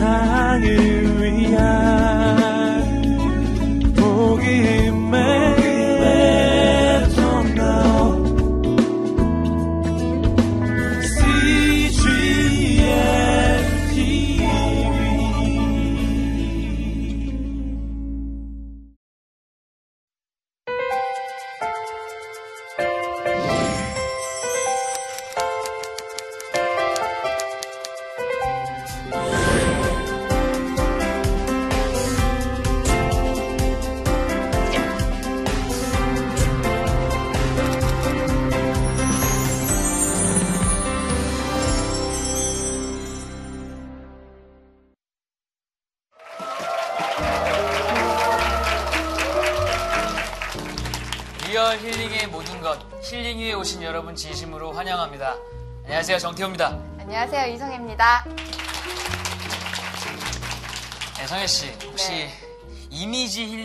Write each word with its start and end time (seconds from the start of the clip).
세상을 0.00 1.09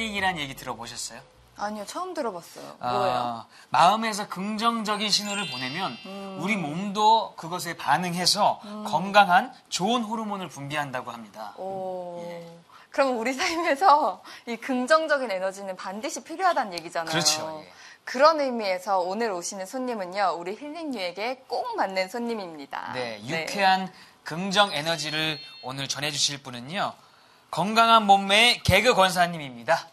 힐링이란 0.05 0.37
얘기 0.37 0.55
들어보셨어요? 0.55 1.19
아니요, 1.57 1.85
처음 1.85 2.13
들어봤어요. 2.13 2.75
아, 2.79 2.91
뭐예요? 2.91 3.45
마음에서 3.69 4.27
긍정적인 4.27 5.09
신호를 5.09 5.49
보내면 5.49 5.97
음. 6.05 6.37
우리 6.41 6.57
몸도 6.57 7.35
그것에 7.35 7.77
반응해서 7.77 8.61
음. 8.65 8.83
건강한 8.85 9.53
좋은 9.69 10.03
호르몬을 10.03 10.49
분비한다고 10.49 11.11
합니다. 11.11 11.53
오. 11.57 12.21
예. 12.27 12.45
그럼 12.91 13.17
우리 13.17 13.33
삶에서 13.33 14.21
이 14.47 14.57
긍정적인 14.57 15.31
에너지는 15.31 15.75
반드시 15.75 16.23
필요하다는 16.23 16.73
얘기잖아요. 16.79 17.09
그렇죠. 17.11 17.63
예. 17.63 17.71
그런 18.03 18.39
의미에서 18.39 18.99
오늘 18.99 19.31
오시는 19.31 19.65
손님은요, 19.65 20.35
우리 20.37 20.55
힐링유에게 20.55 21.45
꼭 21.47 21.75
맞는 21.75 22.09
손님입니다. 22.09 22.91
네, 22.93 23.19
네. 23.25 23.43
유쾌한 23.43 23.85
네. 23.85 23.91
긍정 24.23 24.73
에너지를 24.73 25.39
오늘 25.63 25.87
전해주실 25.87 26.43
분은요, 26.43 26.93
건강한 27.49 28.05
몸매의 28.05 28.61
개그 28.63 28.93
권사님입니다. 28.93 29.87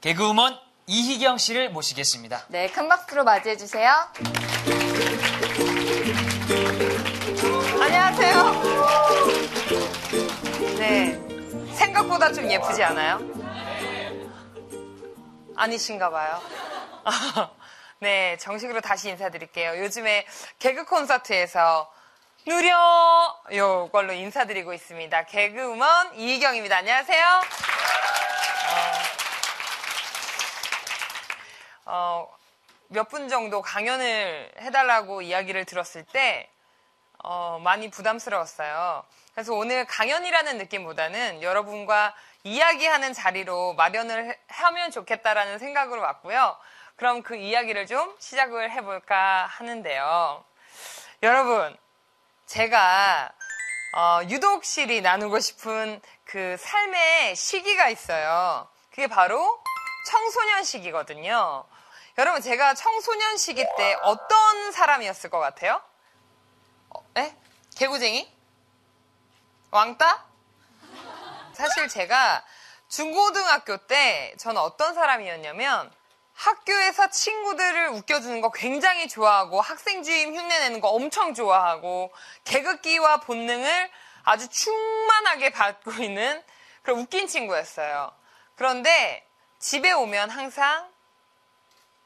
개그우먼 0.00 0.56
이희경 0.86 1.38
씨를 1.38 1.70
모시겠습니다. 1.70 2.44
네, 2.48 2.68
큰 2.70 2.88
박수로 2.88 3.24
맞이해 3.24 3.56
주세요. 3.56 3.90
안녕하세요. 7.82 8.62
네, 10.78 11.18
생각보다 11.74 12.32
좀 12.32 12.48
예쁘지 12.48 12.82
않아요? 12.84 13.18
아니신가 15.56 16.10
봐요. 16.10 16.40
네, 17.98 18.36
정식으로 18.38 18.80
다시 18.80 19.08
인사드릴게요. 19.10 19.82
요즘에 19.82 20.26
개그 20.60 20.84
콘서트에서 20.84 21.92
누려 22.46 23.42
요걸로 23.52 24.12
인사드리고 24.12 24.72
있습니다. 24.72 25.24
개그우먼 25.24 26.14
이희경입니다. 26.14 26.76
안녕하세요. 26.76 27.40
어, 31.88 32.28
어, 32.28 32.38
몇 32.88 33.08
분 33.08 33.28
정도 33.28 33.62
강연을 33.62 34.52
해달라고 34.60 35.22
이야기를 35.22 35.64
들었을 35.64 36.04
때 36.04 36.48
어, 37.24 37.58
많이 37.62 37.90
부담스러웠어요. 37.90 39.04
그래서 39.34 39.54
오늘 39.54 39.86
강연이라는 39.86 40.58
느낌보다는 40.58 41.42
여러분과 41.42 42.14
이야기하는 42.44 43.12
자리로 43.12 43.74
마련을 43.74 44.38
하면 44.48 44.90
좋겠다라는 44.90 45.58
생각으로 45.58 46.02
왔고요. 46.02 46.56
그럼 46.96 47.22
그 47.22 47.36
이야기를 47.36 47.86
좀 47.86 48.14
시작을 48.18 48.70
해볼까 48.70 49.46
하는데요. 49.46 50.44
여러분, 51.22 51.76
제가 52.46 53.32
어, 53.94 54.20
유독실이 54.28 55.00
나누고 55.00 55.40
싶은 55.40 56.00
그 56.24 56.56
삶의 56.58 57.34
시기가 57.34 57.88
있어요. 57.88 58.68
그게 58.90 59.06
바로 59.06 59.62
청소년 60.06 60.64
시기거든요. 60.64 61.64
여러분, 62.18 62.42
제가 62.42 62.74
청소년 62.74 63.36
시기 63.36 63.64
때 63.76 63.96
어떤 64.02 64.72
사람이었을 64.72 65.30
것 65.30 65.38
같아요? 65.38 65.80
어, 66.90 67.00
에? 67.16 67.32
개구쟁이? 67.76 68.28
왕따? 69.70 70.26
사실 71.52 71.86
제가 71.86 72.44
중고등학교 72.88 73.76
때 73.86 74.34
저는 74.36 74.60
어떤 74.60 74.94
사람이었냐면 74.94 75.92
학교에서 76.34 77.08
친구들을 77.08 77.90
웃겨주는 77.90 78.40
거 78.40 78.50
굉장히 78.50 79.06
좋아하고 79.06 79.60
학생주임 79.60 80.34
흉내내는 80.34 80.80
거 80.80 80.88
엄청 80.88 81.34
좋아하고 81.34 82.12
개그기와 82.42 83.20
본능을 83.20 83.90
아주 84.24 84.48
충만하게 84.48 85.50
받고 85.50 85.92
있는 86.02 86.42
그런 86.82 86.98
웃긴 86.98 87.28
친구였어요. 87.28 88.10
그런데 88.56 89.24
집에 89.60 89.92
오면 89.92 90.30
항상 90.30 90.97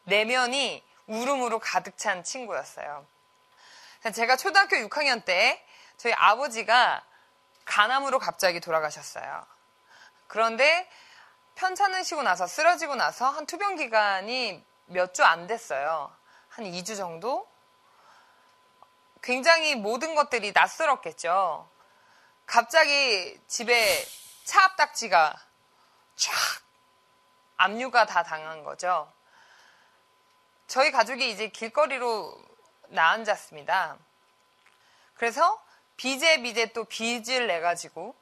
내면이 0.05 0.83
울음으로 1.07 1.59
가득 1.59 1.97
찬 1.99 2.25
친구였어요. 2.25 3.07
제가 4.15 4.37
초등학교 4.37 4.77
6학년 4.77 5.25
때 5.25 5.65
저희 5.97 6.13
아버지가 6.13 7.05
간암으로 7.65 8.19
갑자기 8.19 8.61
돌아가셨어요. 8.61 9.47
그런데 10.27 10.89
편찮으시고 11.55 12.23
나서 12.23 12.47
쓰러지고 12.47 12.97
나서 12.97 13.29
한 13.29 13.47
투병 13.47 13.77
기간이 13.77 14.65
몇 14.87 15.13
주 15.13 15.23
안 15.23 15.47
됐어요. 15.47 16.15
한 16.49 16.65
2주 16.65 16.97
정도? 16.97 17.49
굉장히 19.23 19.77
모든 19.77 20.15
것들이 20.15 20.53
낯설었겠죠. 20.53 21.69
갑자기 22.47 23.41
집에 23.47 24.05
차 24.45 24.65
앞딱지가 24.65 25.35
쫙 26.17 26.33
압류가 27.57 28.07
다 28.07 28.25
당한 28.25 28.65
거죠. 28.65 29.11
저희 30.73 30.91
가족이 30.91 31.31
이제 31.31 31.49
길거리로 31.49 32.35
나앉았습니다. 32.89 33.99
그래서 35.13 35.63
비제 35.99 36.41
비제 36.41 36.73
또 36.73 36.85
빚을 36.85 37.47
내가지고 37.47 38.15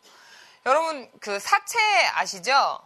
여러분 0.66 1.08
그 1.20 1.38
사채 1.38 1.78
아시죠? 2.14 2.82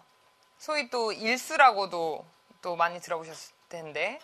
소위 0.59 0.91
또 0.91 1.13
일수라고도 1.13 2.27
또 2.61 2.77
많이 2.77 3.01
들어보셨을 3.01 3.55
텐데 3.71 4.21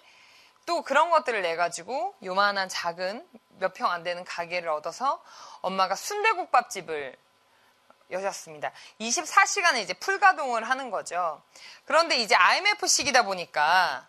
또 0.67 0.83
그런 0.83 1.09
것들을 1.09 1.41
내 1.41 1.57
가지고 1.57 2.15
요만한 2.23 2.69
작은 2.69 3.27
몇 3.61 3.73
평 3.73 3.91
안 3.91 4.03
되는 4.03 4.23
가게를 4.27 4.69
얻어서 4.69 5.25
엄마가 5.63 5.95
순대국밥집을 5.97 7.17
여셨습니다. 8.11 8.73
24시간을 9.01 9.79
이제 9.79 9.95
풀가동을 9.95 10.69
하는 10.69 10.91
거죠. 10.91 11.43
그런데 11.87 12.19
이제 12.19 12.35
IMF 12.35 12.87
시기다 12.87 13.23
보니까 13.23 14.07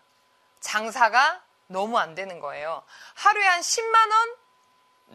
장사가 0.62 1.42
너무 1.66 1.98
안 1.98 2.14
되는 2.14 2.40
거예요. 2.40 2.82
하루에 3.14 3.46
한 3.46 3.60
10만 3.60 4.10
원 4.10 4.36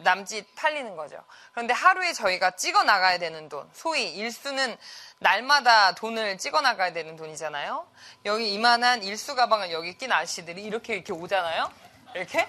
남짓 0.00 0.54
팔리는 0.54 0.96
거죠. 0.96 1.24
그런데 1.52 1.74
하루에 1.74 2.12
저희가 2.12 2.52
찍어 2.52 2.84
나가야 2.84 3.18
되는 3.18 3.48
돈, 3.48 3.68
소위 3.72 4.14
일수는 4.14 4.76
날마다 5.18 5.94
돈을 5.94 6.38
찍어 6.38 6.60
나가야 6.60 6.92
되는 6.92 7.16
돈이잖아요. 7.16 7.90
여기 8.26 8.54
이만한 8.54 9.02
일수 9.02 9.34
가방을 9.34 9.72
여기 9.72 9.98
낀 9.98 10.12
아저씨들이 10.12 10.62
이렇게 10.62 10.94
이렇게 10.94 11.12
오잖아요. 11.12 11.72
이렇게 12.14 12.48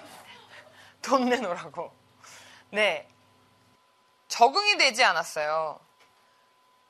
돈 1.02 1.26
내놓으라고. 1.26 1.92
네. 2.72 3.08
적응이 4.28 4.78
되지 4.78 5.04
않았어요. 5.04 5.80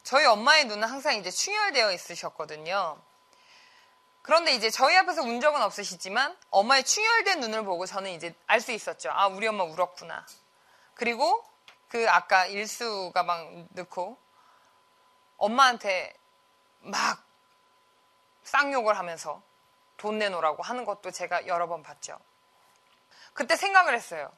저희 0.04 0.26
엄마의 0.26 0.66
눈은 0.66 0.88
항상 0.88 1.16
이제 1.16 1.32
충혈되어 1.32 1.92
있으셨거든요. 1.94 3.02
그런데 4.22 4.54
이제 4.54 4.70
저희 4.70 4.96
앞에서 4.98 5.24
운 5.24 5.40
적은 5.40 5.62
없으시지만 5.62 6.38
엄마의 6.50 6.84
충혈된 6.84 7.40
눈을 7.40 7.64
보고 7.64 7.86
저는 7.86 8.12
이제 8.12 8.36
알 8.48 8.62
수 8.62 8.72
있었죠. 8.72 9.10
아, 9.12 9.28
우리 9.28 9.48
엄마 9.48 9.64
울었구나. 9.64 10.26
그리고 10.94 11.44
그 11.88 12.10
아까 12.10 12.46
일수 12.46 13.12
가방 13.14 13.68
넣고 13.72 14.18
엄마한테 15.38 16.14
막 16.82 17.24
쌍욕을 18.44 18.98
하면서 18.98 19.42
돈 19.98 20.18
내놓으라고 20.20 20.64
하는 20.64 20.86
것도 20.86 21.12
제가 21.12 21.48
여러 21.48 21.68
번 21.68 21.84
봤죠. 21.84 22.20
그때 23.34 23.56
생각을 23.56 23.96
했어요. 23.96 24.32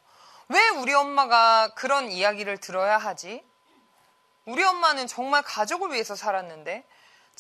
왜 0.47 0.69
우리 0.69 0.93
엄마가 0.93 1.73
그런 1.75 2.11
이야기를 2.11 2.57
들어야 2.57 2.97
하지? 2.97 3.43
우리 4.45 4.63
엄마는 4.63 5.07
정말 5.07 5.43
가족을 5.43 5.91
위해서 5.91 6.15
살았는데 6.15 6.85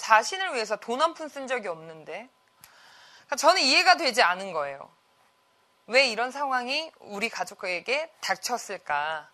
자신을 0.01 0.53
위해서 0.55 0.75
돈 0.77 0.99
한 1.01 1.13
푼 1.13 1.29
쓴 1.29 1.47
적이 1.47 1.67
없는데 1.69 2.27
그러니까 3.27 3.35
저는 3.37 3.61
이해가 3.61 3.95
되지 3.97 4.23
않은 4.23 4.51
거예요. 4.51 4.91
왜 5.87 6.07
이런 6.07 6.31
상황이 6.31 6.91
우리 6.99 7.29
가족에게 7.29 8.11
닥쳤을까? 8.21 9.29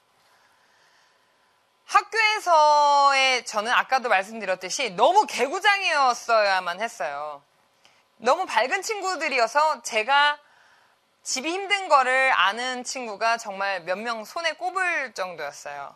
학교에서의 1.86 3.46
저는 3.46 3.72
아까도 3.72 4.10
말씀드렸듯이 4.10 4.90
너무 4.92 5.25
개구장이었어야만 5.25 6.81
했어요. 6.81 7.42
너무 8.18 8.46
밝은 8.46 8.81
친구들이어서 8.81 9.84
제가 9.84 10.38
집이 11.24 11.50
힘든 11.50 11.88
거를 11.88 12.31
아는 12.34 12.84
친구가 12.84 13.38
정말 13.38 13.81
몇 13.84 13.98
명 13.98 14.25
손에 14.25 14.54
꼽을 14.54 15.14
정도였어요. 15.14 15.96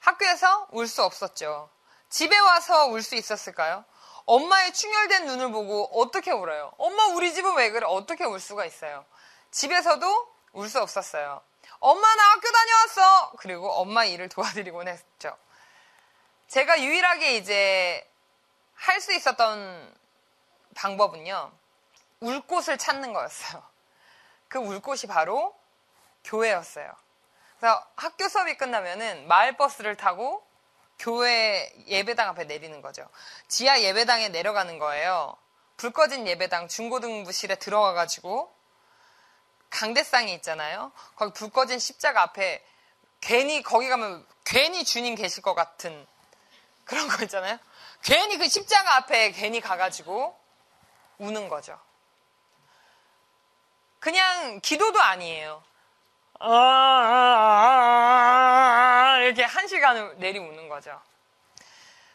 학교에서 0.00 0.66
울 0.70 0.86
수 0.88 1.02
없었죠. 1.04 1.70
집에 2.12 2.38
와서 2.38 2.86
울 2.88 3.02
수 3.02 3.14
있었을까요? 3.14 3.84
엄마의 4.26 4.74
충혈된 4.74 5.24
눈을 5.26 5.50
보고 5.50 5.88
어떻게 5.98 6.30
울어요? 6.30 6.72
엄마 6.76 7.06
우리 7.06 7.32
집은 7.32 7.54
왜 7.56 7.70
그래? 7.70 7.86
어떻게 7.88 8.24
울 8.24 8.38
수가 8.38 8.66
있어요? 8.66 9.04
집에서도 9.50 10.32
울 10.52 10.68
수 10.68 10.80
없었어요. 10.82 11.40
엄마 11.80 12.14
나 12.14 12.22
학교 12.32 12.52
다녀왔어. 12.52 13.32
그리고 13.38 13.72
엄마 13.72 14.04
일을 14.04 14.28
도와드리곤 14.28 14.88
했죠. 14.88 15.36
제가 16.48 16.82
유일하게 16.82 17.36
이제 17.38 18.06
할 18.74 19.00
수 19.00 19.12
있었던 19.14 19.96
방법은요. 20.74 21.50
울 22.20 22.40
곳을 22.42 22.76
찾는 22.76 23.14
거였어요. 23.14 23.62
그 24.48 24.58
울 24.58 24.80
곳이 24.80 25.06
바로 25.06 25.56
교회였어요. 26.24 26.92
그래서 27.58 27.86
학교 27.96 28.28
수업이 28.28 28.58
끝나면은 28.58 29.26
마을 29.28 29.56
버스를 29.56 29.96
타고 29.96 30.46
교회 31.02 31.68
예배당 31.88 32.28
앞에 32.28 32.44
내리는 32.44 32.80
거죠. 32.80 33.08
지하 33.48 33.80
예배당에 33.82 34.28
내려가는 34.28 34.78
거예요. 34.78 35.36
불 35.76 35.90
꺼진 35.90 36.28
예배당 36.28 36.68
중고등부실에 36.68 37.56
들어가가지고 37.56 38.54
강대상이 39.68 40.32
있잖아요. 40.34 40.92
거기 41.16 41.32
불 41.32 41.50
꺼진 41.50 41.80
십자가 41.80 42.22
앞에 42.22 42.64
괜히 43.20 43.64
거기 43.64 43.88
가면 43.88 44.24
괜히 44.44 44.84
주님 44.84 45.16
계실 45.16 45.42
것 45.42 45.54
같은 45.54 46.06
그런 46.84 47.08
거 47.08 47.24
있잖아요. 47.24 47.58
괜히 48.04 48.38
그 48.38 48.48
십자가 48.48 48.94
앞에 48.96 49.32
괜히 49.32 49.60
가가지고 49.60 50.38
우는 51.18 51.48
거죠. 51.48 51.80
그냥 53.98 54.60
기도도 54.60 55.00
아니에요. 55.00 55.64
이렇게 59.20 59.44
한 59.44 59.68
시간을 59.68 60.16
내리 60.18 60.38
우는 60.38 60.68
거죠. 60.68 61.00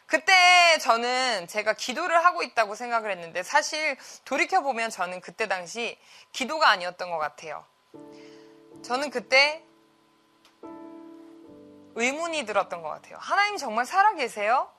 그때 0.06 0.78
저는 0.80 1.46
제가 1.48 1.74
기도를 1.74 2.24
하고 2.24 2.42
있다고 2.42 2.74
생각을 2.74 3.10
했는데 3.10 3.42
사실 3.42 3.96
돌이켜보면 4.24 4.90
저는 4.90 5.20
그때 5.20 5.46
당시 5.48 5.98
기도가 6.32 6.70
아니었던 6.70 7.10
것 7.10 7.18
같아요. 7.18 7.64
저는 8.82 9.10
그때 9.10 9.62
의문이 11.94 12.46
들었던 12.46 12.80
것 12.80 12.88
같아요. 12.88 13.18
하나님 13.20 13.56
정말 13.56 13.84
살아계세요? 13.84 14.70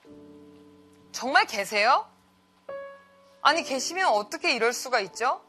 정말 1.12 1.46
계세요? 1.46 2.10
아니, 3.42 3.64
계시면 3.64 4.08
어떻게 4.08 4.54
이럴 4.54 4.74
수가 4.74 5.00
있죠? 5.02 5.42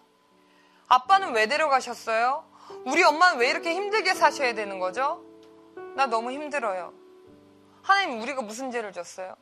아빠는 0.88 1.32
왜 1.32 1.46
데려가셨어요? 1.46 2.44
우리 2.84 3.02
엄마는 3.02 3.38
왜 3.38 3.49
이렇게 3.50 3.72
힘들게 3.72 4.14
사셔야 4.14 4.55
되는 4.55 4.78
거죠? 4.78 5.25
나 5.96 6.06
너무 6.06 6.31
힘들어요. 6.31 6.92
하나님, 7.82 8.20
우리가 8.20 8.42
무슨 8.42 8.70
죄를 8.70 8.92
졌어요? 8.92 9.37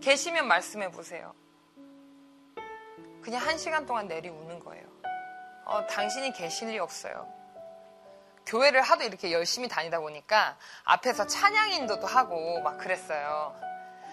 계시면 0.00 0.46
말씀해 0.48 0.90
보세요. 0.90 1.34
그냥 3.22 3.46
한 3.46 3.58
시간 3.58 3.86
동안 3.86 4.08
내리 4.08 4.28
우는 4.28 4.60
거예요. 4.60 4.86
어, 5.66 5.86
당신이 5.86 6.32
계실 6.32 6.68
리 6.68 6.78
없어요. 6.78 7.28
교회를 8.46 8.82
하도 8.82 9.04
이렇게 9.04 9.30
열심히 9.30 9.68
다니다 9.68 10.00
보니까 10.00 10.58
앞에서 10.84 11.26
찬양 11.26 11.72
인도도 11.72 12.06
하고 12.06 12.60
막 12.62 12.78
그랬어요. 12.78 13.54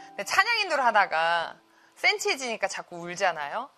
근데 0.10 0.24
찬양 0.24 0.60
인도를 0.60 0.86
하다가 0.86 1.58
센치해지니까 1.96 2.68
자꾸 2.68 2.98
울잖아요. 2.98 3.70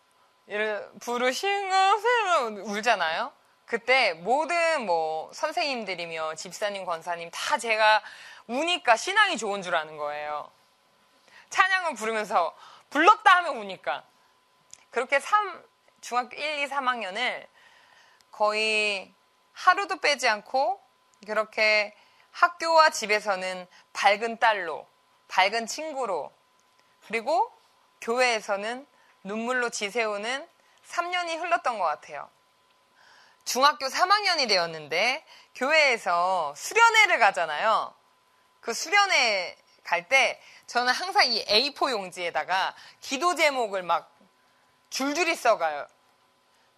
부르시는 0.99 2.57
울잖아요. 2.65 3.31
그때 3.69 4.13
모든 4.13 4.87
뭐 4.87 5.31
선생님들이며 5.31 6.33
집사님, 6.33 6.85
권사님 6.85 7.29
다 7.31 7.59
제가 7.59 8.01
우니까 8.47 8.97
신앙이 8.97 9.37
좋은 9.37 9.61
줄 9.61 9.75
아는 9.75 9.95
거예요. 9.95 10.49
찬양을 11.51 11.93
부르면서 11.93 12.57
불렀다 12.89 13.37
하면 13.37 13.57
우니까. 13.57 14.03
그렇게 14.89 15.19
3, 15.19 15.63
중학교 16.01 16.35
1, 16.35 16.63
2, 16.63 16.67
3학년을 16.67 17.45
거의 18.31 19.13
하루도 19.53 19.99
빼지 19.99 20.27
않고 20.27 20.81
그렇게 21.27 21.95
학교와 22.31 22.89
집에서는 22.89 23.67
밝은 23.93 24.39
딸로, 24.39 24.87
밝은 25.27 25.67
친구로, 25.67 26.33
그리고 27.05 27.55
교회에서는 28.01 28.87
눈물로 29.23 29.69
지새우는 29.69 30.49
3년이 30.87 31.37
흘렀던 31.39 31.77
것 31.77 31.85
같아요. 31.85 32.31
중학교 33.49 33.87
3학년이 33.87 34.47
되었는데 34.47 35.25
교회에서 35.55 36.53
수련회를 36.55 37.17
가잖아요. 37.17 37.91
그 38.61 38.75
수련회 38.75 39.57
갈 39.83 40.07
때 40.07 40.39
저는 40.67 40.93
항상 40.93 41.25
이 41.25 41.43
A4 41.45 41.89
용지에다가 41.89 42.75
기도 43.01 43.33
제목을 43.33 43.81
막 43.81 44.15
줄줄이 44.91 45.35
써가요. 45.35 45.87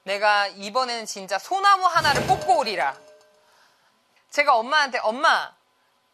내가 0.04 0.48
이번에는 0.48 1.06
진짜 1.06 1.38
소나무 1.38 1.88
하나를 1.88 2.26
뽑고 2.26 2.60
오리라. 2.60 2.96
제가 4.30 4.56
엄마한테 4.56 5.00
엄마 5.00 5.54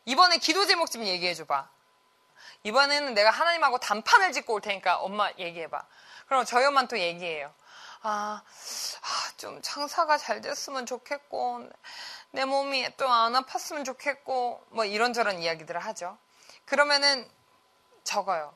이번에 0.06 0.40
기도 0.40 0.66
제목 0.66 0.90
좀 0.90 1.04
얘기해줘봐. 1.04 1.70
이번에는 2.64 3.14
내가 3.14 3.30
하나님하고 3.30 3.78
단판을 3.78 4.32
짓고 4.32 4.56
올 4.56 4.62
테니까 4.62 4.98
엄마 4.98 5.30
얘기해봐. 5.38 5.86
그럼 6.26 6.46
저희 6.46 6.66
엄마는 6.66 6.88
또 6.88 6.98
얘기해요. 6.98 7.54
아, 8.10 8.42
아, 8.42 9.32
좀 9.36 9.62
장사가 9.62 10.18
잘 10.18 10.40
됐으면 10.40 10.86
좋겠고, 10.86 11.70
내 12.32 12.46
몸이 12.46 12.96
또 12.96 13.08
안 13.10 13.34
아팠으면 13.34 13.84
좋겠고, 13.84 14.64
뭐 14.70 14.86
이런저런 14.86 15.40
이야기들을 15.40 15.80
하죠. 15.88 16.18
그러면은 16.66 17.30
적어요. 18.06 18.54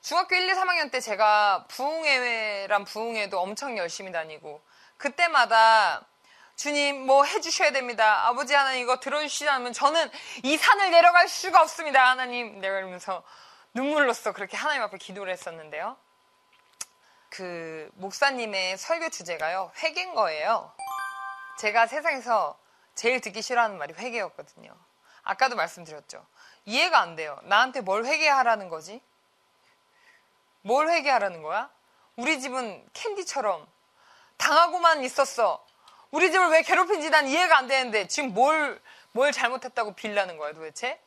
중학교 0.00 0.36
1, 0.36 0.48
2, 0.48 0.52
3학년 0.52 0.92
때 0.92 1.00
제가 1.00 1.66
부흥회란 1.68 2.84
부흥회도 2.84 3.40
엄청 3.40 3.76
열심히 3.76 4.12
다니고, 4.12 4.62
그때마다 4.96 6.06
주님 6.54 7.04
뭐 7.04 7.24
해주셔야 7.24 7.72
됩니다. 7.72 8.26
아버지 8.28 8.54
하나님 8.54 8.82
이거 8.82 9.00
들어주시지 9.00 9.48
않으면 9.48 9.72
저는 9.72 10.08
이 10.44 10.56
산을 10.56 10.90
내려갈 10.92 11.28
수가 11.28 11.62
없습니다. 11.62 12.08
하나님. 12.10 12.60
내가 12.60 12.78
이러면서 12.78 13.22
눈물로써 13.74 14.32
그렇게 14.32 14.56
하나님 14.56 14.82
앞에 14.82 14.98
기도를 14.98 15.32
했었는데요. 15.32 15.96
그 17.30 17.90
목사님의 17.94 18.78
설교 18.78 19.10
주제가요. 19.10 19.72
회개인 19.78 20.14
거예요. 20.14 20.72
제가 21.58 21.86
세상에서 21.86 22.58
제일 22.94 23.20
듣기 23.20 23.42
싫어하는 23.42 23.78
말이 23.78 23.94
회개였거든요. 23.94 24.74
아까도 25.22 25.56
말씀드렸죠. 25.56 26.24
이해가 26.64 27.00
안 27.00 27.16
돼요. 27.16 27.38
나한테 27.44 27.80
뭘 27.80 28.04
회개하라는 28.04 28.68
거지? 28.68 29.02
뭘 30.62 30.88
회개하라는 30.88 31.42
거야? 31.42 31.70
우리 32.16 32.40
집은 32.40 32.86
캔디처럼 32.92 33.66
당하고만 34.36 35.02
있었어. 35.04 35.64
우리 36.10 36.32
집을 36.32 36.48
왜 36.48 36.62
괴롭힌지 36.62 37.10
난 37.10 37.28
이해가 37.28 37.58
안 37.58 37.66
되는데 37.66 38.06
지금 38.06 38.32
뭘, 38.32 38.80
뭘 39.12 39.32
잘못했다고 39.32 39.94
빌라는 39.94 40.38
거야 40.38 40.52
도대체? 40.52 41.00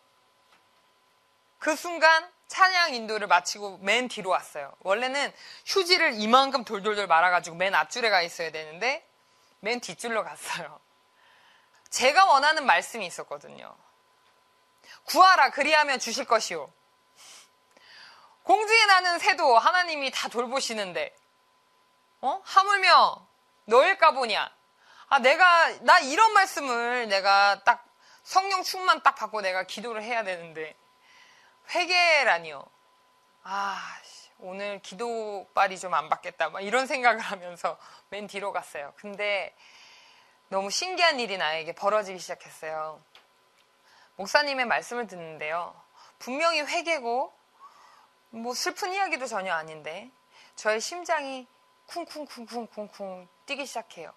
그 1.59 1.75
순간 1.75 2.29
찬양 2.51 2.93
인도를 2.95 3.27
마치고 3.27 3.77
맨 3.77 4.09
뒤로 4.09 4.29
왔어요. 4.29 4.73
원래는 4.81 5.33
휴지를 5.65 6.15
이만큼 6.19 6.65
돌돌돌 6.65 7.07
말아가지고 7.07 7.55
맨 7.55 7.73
앞줄에 7.73 8.09
가 8.09 8.21
있어야 8.21 8.51
되는데 8.51 9.07
맨 9.61 9.79
뒷줄로 9.79 10.25
갔어요. 10.25 10.81
제가 11.89 12.25
원하는 12.25 12.65
말씀이 12.65 13.05
있었거든요. 13.05 13.73
구하라 15.05 15.51
그리하면 15.51 15.99
주실 15.99 16.25
것이요. 16.25 16.69
공중에 18.43 18.85
나는 18.85 19.17
새도 19.19 19.57
하나님이 19.57 20.11
다 20.11 20.27
돌보시는데 20.27 21.15
어? 22.19 22.41
하물며 22.43 23.27
너일까 23.63 24.11
보냐. 24.11 24.51
아, 25.07 25.19
내가, 25.19 25.69
나 25.83 25.99
이런 25.99 26.33
말씀을 26.33 27.07
내가 27.07 27.63
딱 27.63 27.85
성령 28.23 28.61
충만 28.63 29.01
딱 29.03 29.15
받고 29.15 29.41
내가 29.41 29.63
기도를 29.63 30.03
해야 30.03 30.23
되는데, 30.23 30.75
회개라니요. 31.73 32.63
아, 33.43 33.97
오늘 34.39 34.79
기도빨이 34.81 35.77
좀 35.79 35.93
안 35.93 36.09
받겠다. 36.09 36.49
막 36.49 36.61
이런 36.61 36.87
생각을 36.87 37.19
하면서 37.19 37.77
맨 38.09 38.27
뒤로 38.27 38.51
갔어요. 38.51 38.93
근데 38.97 39.55
너무 40.49 40.69
신기한 40.69 41.19
일이 41.19 41.37
나에게 41.37 41.73
벌어지기 41.73 42.19
시작했어요. 42.19 43.01
목사님의 44.15 44.65
말씀을 44.65 45.07
듣는데요. 45.07 45.73
분명히 46.19 46.61
회개고 46.61 47.33
뭐 48.31 48.53
슬픈 48.53 48.93
이야기도 48.93 49.25
전혀 49.25 49.53
아닌데 49.53 50.09
저의 50.55 50.81
심장이 50.81 51.47
쿵쿵쿵쿵쿵쿵 51.87 53.27
뛰기 53.45 53.65
시작해요. 53.65 54.13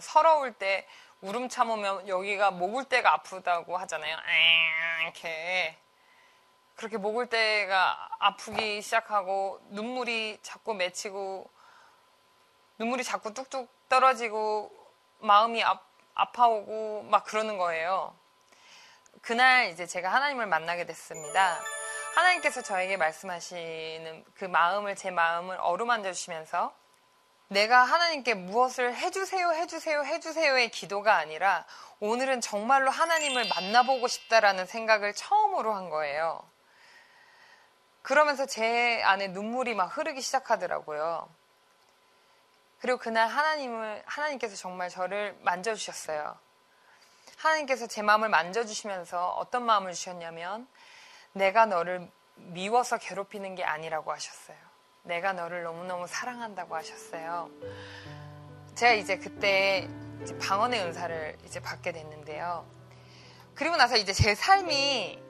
서러울 0.00 0.52
때 0.54 0.86
울음 1.20 1.48
참으면 1.48 2.08
여기가 2.08 2.50
목을 2.50 2.84
때가 2.84 3.12
아프다고 3.12 3.76
하잖아요. 3.78 4.16
이렇게 5.02 5.76
그렇게 6.76 6.96
목을 6.96 7.28
때가 7.28 8.08
아프기 8.18 8.82
시작하고 8.82 9.60
눈물이 9.70 10.38
자꾸 10.42 10.74
맺히고 10.74 11.50
눈물이 12.78 13.04
자꾸 13.04 13.32
뚝뚝 13.32 13.68
떨어지고 13.88 14.70
마음이 15.18 15.62
아, 15.62 15.78
아파오고 16.14 17.04
막 17.10 17.24
그러는 17.24 17.58
거예요. 17.58 18.14
그날 19.20 19.68
이제 19.68 19.86
제가 19.86 20.12
하나님을 20.12 20.46
만나게 20.46 20.84
됐습니다. 20.86 21.60
하나님께서 22.14 22.62
저에게 22.62 22.96
말씀하시는 22.96 24.24
그 24.34 24.44
마음을 24.44 24.96
제 24.96 25.10
마음을 25.10 25.56
어루만져 25.60 26.12
주시면서 26.12 26.74
내가 27.48 27.84
하나님께 27.84 28.34
무엇을 28.34 28.94
해주세요, 28.94 29.52
해주세요, 29.52 30.04
해주세요의 30.04 30.70
기도가 30.70 31.16
아니라 31.16 31.66
오늘은 32.00 32.40
정말로 32.40 32.90
하나님을 32.90 33.46
만나보고 33.48 34.08
싶다라는 34.08 34.66
생각을 34.66 35.14
처음으로 35.14 35.74
한 35.74 35.90
거예요. 35.90 36.42
그러면서 38.02 38.46
제 38.46 39.00
안에 39.02 39.28
눈물이 39.28 39.74
막 39.74 39.96
흐르기 39.96 40.20
시작하더라고요. 40.20 41.28
그리고 42.80 42.98
그날 42.98 43.28
하나님을, 43.28 44.02
하나님께서 44.06 44.56
정말 44.56 44.88
저를 44.88 45.38
만져 45.42 45.74
주셨어요. 45.74 46.36
하나님께서 47.36 47.86
제 47.86 48.02
마음을 48.02 48.28
만져 48.28 48.64
주시면서 48.64 49.30
어떤 49.30 49.64
마음을 49.64 49.92
주셨냐면 49.92 50.66
내가 51.32 51.66
너를 51.66 52.10
미워서 52.34 52.98
괴롭히는 52.98 53.54
게 53.54 53.64
아니라고 53.64 54.12
하셨어요. 54.12 54.56
내가 55.04 55.32
너를 55.32 55.62
너무너무 55.62 56.06
사랑한다고 56.06 56.74
하셨어요. 56.74 57.50
제가 58.74 58.92
이제 58.94 59.16
그때 59.16 59.88
이제 60.22 60.36
방언의 60.38 60.80
은사를 60.82 61.38
이제 61.44 61.60
받게 61.60 61.92
됐는데요. 61.92 62.66
그리고 63.54 63.76
나서 63.76 63.96
이제 63.96 64.12
제 64.12 64.34
삶이 64.34 65.22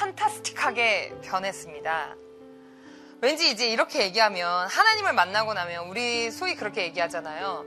판타스틱하게 0.00 1.20
변했습니다. 1.22 2.14
왠지 3.20 3.50
이제 3.50 3.66
이렇게 3.66 4.00
얘기하면 4.00 4.66
하나님을 4.66 5.12
만나고 5.12 5.52
나면 5.52 5.88
우리 5.88 6.30
소위 6.30 6.56
그렇게 6.56 6.84
얘기하잖아요. 6.84 7.66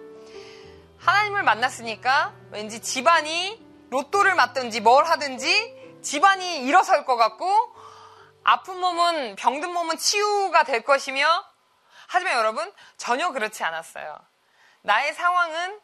하나님을 0.97 1.43
만났으니까 1.43 2.33
왠지 2.49 2.81
집안이 2.81 3.63
로또를 3.91 4.33
맞든지 4.33 4.81
뭘 4.81 5.05
하든지 5.05 5.99
집안이 6.01 6.63
일어설 6.65 7.05
것 7.05 7.17
같고 7.17 7.75
아픈 8.43 8.79
몸은 8.79 9.35
병든 9.35 9.71
몸은 9.71 9.97
치유가 9.97 10.63
될 10.63 10.83
것이며 10.83 11.27
하지만 12.07 12.33
여러분 12.33 12.73
전혀 12.97 13.31
그렇지 13.31 13.63
않았어요. 13.63 14.17
나의 14.81 15.13
상황은 15.13 15.79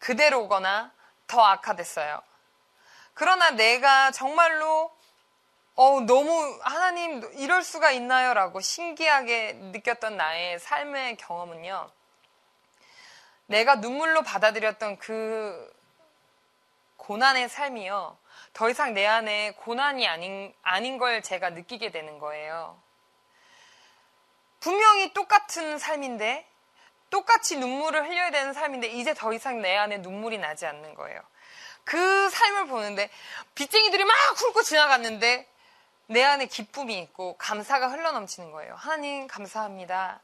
그대로거나 0.00 0.92
더 1.28 1.40
악화됐어요. 1.40 2.20
그러나 3.14 3.50
내가 3.50 4.10
정말로 4.10 4.95
어, 5.78 6.00
너무 6.00 6.58
하나님 6.62 7.22
이럴 7.34 7.62
수가 7.62 7.90
있나요? 7.90 8.32
라고 8.32 8.60
신기하게 8.60 9.52
느꼈던 9.52 10.16
나의 10.16 10.58
삶의 10.58 11.18
경험은요. 11.18 11.90
내가 13.46 13.76
눈물로 13.76 14.22
받아들였던 14.22 14.96
그 14.98 15.72
고난의 16.96 17.50
삶이요. 17.50 18.16
더 18.54 18.70
이상 18.70 18.94
내 18.94 19.06
안에 19.06 19.52
고난이 19.52 20.08
아닌, 20.08 20.54
아닌 20.62 20.96
걸 20.96 21.22
제가 21.22 21.50
느끼게 21.50 21.90
되는 21.90 22.18
거예요. 22.18 22.80
분명히 24.60 25.12
똑같은 25.12 25.78
삶인데, 25.78 26.48
똑같이 27.10 27.58
눈물을 27.58 28.08
흘려야 28.08 28.30
되는 28.30 28.54
삶인데, 28.54 28.88
이제 28.88 29.12
더 29.12 29.32
이상 29.34 29.60
내 29.60 29.76
안에 29.76 29.98
눈물이 29.98 30.38
나지 30.38 30.64
않는 30.64 30.94
거예요. 30.94 31.20
그 31.84 32.30
삶을 32.30 32.66
보는데, 32.66 33.10
빚쟁이들이 33.54 34.04
막 34.04 34.14
훑고 34.40 34.62
지나갔는데, 34.62 35.46
내 36.08 36.22
안에 36.24 36.46
기쁨이 36.46 36.98
있고, 37.00 37.36
감사가 37.36 37.88
흘러넘치는 37.88 38.52
거예요. 38.52 38.74
하나님, 38.76 39.26
감사합니다. 39.26 40.20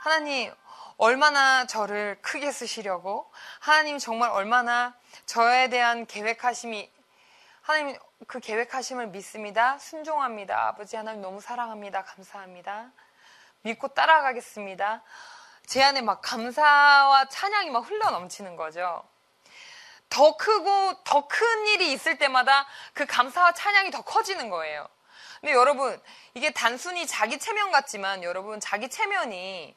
하나님, 0.00 0.52
얼마나 0.96 1.66
저를 1.66 2.18
크게 2.22 2.52
쓰시려고, 2.52 3.30
하나님 3.60 3.98
정말 3.98 4.30
얼마나 4.30 4.94
저에 5.26 5.68
대한 5.68 6.06
계획하심이 6.06 6.90
하나님 7.62 7.98
그 8.26 8.40
계획하심을 8.40 9.06
믿습니다. 9.08 9.78
순종합니다. 9.78 10.66
아버지 10.68 10.96
하나님 10.96 11.22
너무 11.22 11.40
사랑합니다. 11.40 12.04
감사합니다. 12.04 12.90
믿고 13.62 13.88
따라가겠습니다. 13.88 15.02
제 15.66 15.82
안에 15.82 16.02
막 16.02 16.20
감사와 16.20 17.28
찬양이 17.30 17.70
막 17.70 17.80
흘러 17.88 18.10
넘치는 18.10 18.56
거죠. 18.56 19.02
더 20.10 20.36
크고 20.36 21.02
더 21.04 21.26
큰 21.26 21.66
일이 21.68 21.90
있을 21.92 22.18
때마다 22.18 22.66
그 22.92 23.06
감사와 23.06 23.52
찬양이 23.54 23.90
더 23.90 24.02
커지는 24.02 24.50
거예요. 24.50 24.86
근데 25.44 25.52
여러분, 25.52 26.00
이게 26.32 26.54
단순히 26.54 27.06
자기 27.06 27.38
체면 27.38 27.70
같지만 27.70 28.22
여러분, 28.22 28.60
자기 28.60 28.88
체면이 28.88 29.76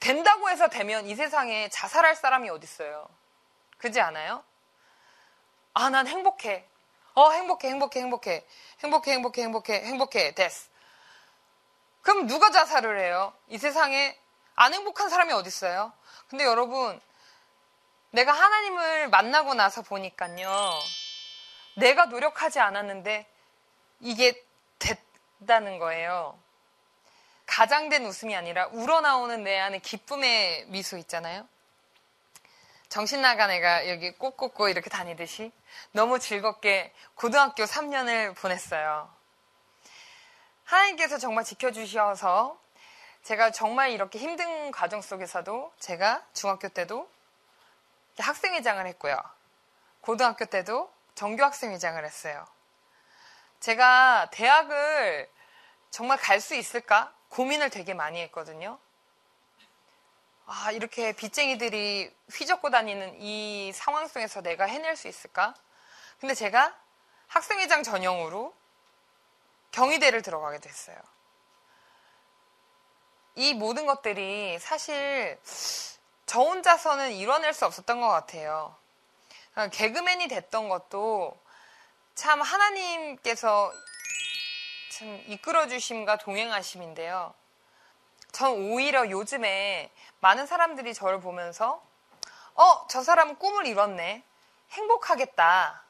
된다고 0.00 0.50
해서 0.50 0.66
되면 0.66 1.06
이 1.06 1.14
세상에 1.14 1.68
자살할 1.68 2.16
사람이 2.16 2.50
어딨어요. 2.50 3.08
그지 3.78 4.00
않아요? 4.00 4.42
아, 5.74 5.90
난 5.90 6.08
행복해. 6.08 6.66
어, 7.14 7.30
행복해, 7.30 7.68
행복해, 7.68 8.00
행복해. 8.00 8.44
행복해, 8.80 9.12
행복해, 9.12 9.42
행복해, 9.42 9.80
행복해. 9.84 10.34
됐어. 10.34 10.68
그럼 12.02 12.26
누가 12.26 12.50
자살을 12.50 12.98
해요? 12.98 13.32
이 13.46 13.58
세상에 13.58 14.18
안 14.56 14.74
행복한 14.74 15.08
사람이 15.08 15.32
어딨어요? 15.32 15.92
근데 16.26 16.44
여러분, 16.44 17.00
내가 18.10 18.32
하나님을 18.32 19.08
만나고 19.10 19.54
나서 19.54 19.82
보니까요. 19.82 20.80
내가 21.76 22.06
노력하지 22.06 22.58
않았는데 22.58 23.35
이게 24.00 24.44
됐다는 24.78 25.78
거예요. 25.78 26.38
가장된 27.46 28.04
웃음이 28.04 28.34
아니라 28.34 28.66
우러나오는 28.66 29.42
내 29.42 29.58
안에 29.58 29.78
기쁨의 29.78 30.66
미소 30.66 30.96
있잖아요. 30.98 31.48
정신 32.88 33.20
나간 33.20 33.50
애가 33.50 33.88
여기 33.88 34.12
꼬꼬꼬 34.12 34.68
이렇게 34.68 34.90
다니듯이 34.90 35.52
너무 35.92 36.18
즐겁게 36.18 36.92
고등학교 37.14 37.64
3년을 37.64 38.36
보냈어요. 38.36 39.12
하나님께서 40.64 41.18
정말 41.18 41.44
지켜주셔서 41.44 42.58
제가 43.22 43.50
정말 43.50 43.90
이렇게 43.90 44.18
힘든 44.18 44.70
과정 44.70 45.02
속에서도 45.02 45.72
제가 45.78 46.24
중학교 46.32 46.68
때도 46.68 47.10
학생회장을 48.18 48.86
했고요. 48.86 49.16
고등학교 50.00 50.44
때도 50.44 50.92
정교학생회장을 51.14 52.04
했어요. 52.04 52.46
제가 53.60 54.28
대학을 54.30 55.30
정말 55.90 56.18
갈 56.18 56.40
수 56.40 56.54
있을까 56.54 57.12
고민을 57.28 57.70
되게 57.70 57.94
많이 57.94 58.20
했거든요. 58.22 58.78
아, 60.46 60.70
이렇게 60.70 61.12
빚쟁이들이 61.12 62.14
휘젓고 62.32 62.70
다니는 62.70 63.20
이 63.20 63.72
상황 63.72 64.06
속에서 64.06 64.42
내가 64.42 64.64
해낼 64.64 64.96
수 64.96 65.08
있을까? 65.08 65.54
근데 66.20 66.34
제가 66.34 66.74
학생회장 67.26 67.82
전형으로 67.82 68.54
경희대를 69.72 70.22
들어가게 70.22 70.58
됐어요. 70.58 70.96
이 73.34 73.54
모든 73.54 73.86
것들이 73.86 74.58
사실 74.60 75.38
저 76.24 76.40
혼자서는 76.40 77.12
이뤄낼 77.12 77.52
수 77.52 77.66
없었던 77.66 78.00
것 78.00 78.08
같아요. 78.08 78.74
그러니까 79.52 79.76
개그맨이 79.76 80.28
됐던 80.28 80.68
것도 80.68 81.38
참 82.16 82.40
하나님께서 82.40 83.70
참 84.90 85.22
이끌어 85.26 85.68
주심과 85.68 86.16
동행하심인데요. 86.16 87.34
전 88.32 88.52
오히려 88.72 89.10
요즘에 89.10 89.92
많은 90.20 90.46
사람들이 90.46 90.94
저를 90.94 91.20
보면서 91.20 91.82
어, 92.54 92.86
저 92.88 93.02
사람은 93.02 93.36
꿈을 93.36 93.66
이뤘네. 93.66 94.24
행복하겠다. 94.70 95.82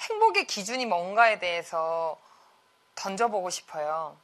행복의 0.00 0.46
기준이 0.48 0.84
뭔가에 0.84 1.38
대해서 1.38 2.20
던져보고 2.96 3.48
싶어요. 3.50 4.16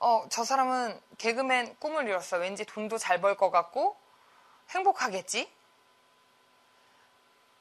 어, 0.00 0.26
저 0.28 0.44
사람은 0.44 1.00
개그맨 1.16 1.76
꿈을 1.80 2.06
이뤘어. 2.06 2.38
왠지 2.38 2.66
돈도 2.66 2.98
잘 2.98 3.22
벌 3.22 3.38
것 3.38 3.50
같고 3.50 3.96
행복하겠지? 4.68 5.50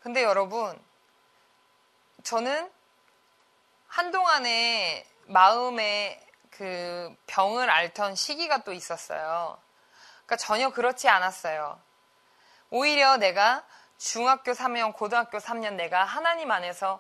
근데 0.02 0.22
여러분, 0.22 0.78
저는 2.30 2.72
한동안에 3.88 5.06
마음에 5.28 6.20
그 6.50 7.16
병을 7.28 7.70
앓던 7.70 8.16
시기가 8.16 8.64
또 8.64 8.74
있었어요. 8.74 9.60
그러니까 10.26 10.36
전혀 10.38 10.72
그렇지 10.72 11.08
않았어요. 11.08 11.80
오히려 12.72 13.18
내가 13.18 13.64
중학교 14.00 14.54
3년, 14.54 14.94
고등학교 14.96 15.38
3년 15.38 15.74
내가 15.76 16.04
하나님 16.04 16.50
안에서 16.52 17.00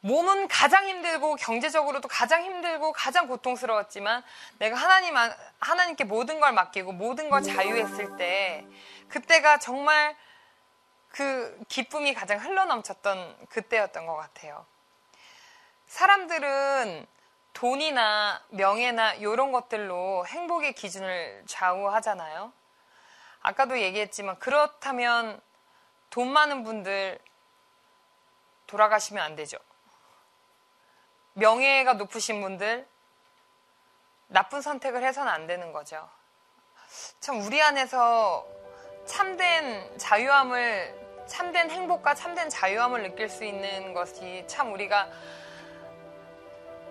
몸은 0.00 0.48
가장 0.48 0.88
힘들고 0.88 1.36
경제적으로도 1.36 2.08
가장 2.08 2.42
힘들고 2.42 2.92
가장 2.92 3.28
고통스러웠지만 3.28 4.24
내가 4.58 4.76
하나님 4.76 5.16
안- 5.16 5.34
하나님께 5.60 6.02
모든 6.02 6.40
걸 6.40 6.52
맡기고 6.52 6.90
모든 6.92 7.30
걸 7.30 7.42
자유했을 7.42 8.16
때 8.16 8.66
그때가 9.08 9.58
정말 9.58 10.16
그 11.16 11.58
기쁨이 11.68 12.12
가장 12.12 12.38
흘러넘쳤던 12.38 13.46
그때였던 13.48 14.04
것 14.04 14.16
같아요. 14.16 14.66
사람들은 15.86 17.06
돈이나 17.54 18.42
명예나 18.50 19.14
이런 19.14 19.50
것들로 19.50 20.26
행복의 20.26 20.74
기준을 20.74 21.44
좌우하잖아요. 21.46 22.52
아까도 23.40 23.80
얘기했지만 23.80 24.38
그렇다면 24.38 25.40
돈 26.10 26.30
많은 26.30 26.64
분들 26.64 27.18
돌아가시면 28.66 29.24
안 29.24 29.36
되죠. 29.36 29.56
명예가 31.32 31.94
높으신 31.94 32.42
분들 32.42 32.86
나쁜 34.26 34.60
선택을 34.60 35.02
해서는 35.02 35.32
안 35.32 35.46
되는 35.46 35.72
거죠. 35.72 36.06
참 37.20 37.40
우리 37.40 37.62
안에서 37.62 38.46
참된 39.06 39.96
자유함을 39.96 41.05
참된 41.26 41.70
행복과 41.70 42.14
참된 42.14 42.48
자유함을 42.48 43.02
느낄 43.02 43.28
수 43.28 43.44
있는 43.44 43.92
것이 43.92 44.44
참 44.46 44.72
우리가 44.72 45.08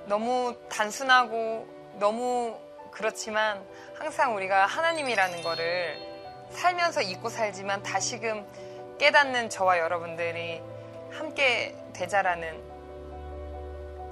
너무 0.06 0.56
단순하고 0.70 1.68
너무 2.00 2.60
그렇지만 2.92 3.66
항상 3.96 4.36
우리가 4.36 4.66
하나님이라는 4.66 5.42
거를 5.42 5.98
살면서 6.52 7.02
잊고 7.02 7.30
살지만 7.30 7.84
다시금 7.84 8.46
깨닫는 8.98 9.50
저와 9.50 9.80
여러분들이 9.80 10.62
함께 11.12 11.76
되자라는 11.94 12.76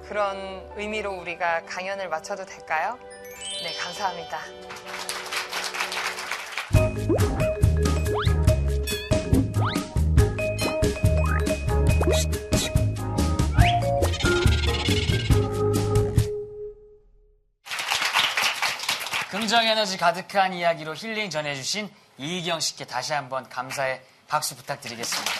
그런 0.08 0.70
의미로 0.75 1.13
우리가 1.13 1.63
강연을 1.65 2.10
마쳐도 2.10 2.46
될까요? 2.46 2.98
네, 3.63 3.74
감사합니다. 3.77 4.39
긍정 19.43 19.65
에너지 19.67 19.97
가득한 19.97 20.53
이야기로 20.53 20.95
힐링 20.95 21.29
전해주신 21.29 21.93
이희경 22.17 22.62
씨께 22.62 22.85
다시 22.85 23.12
한번 23.12 23.50
감사의 23.50 24.01
박수 24.29 24.55
부탁드리겠습니다. 24.55 25.31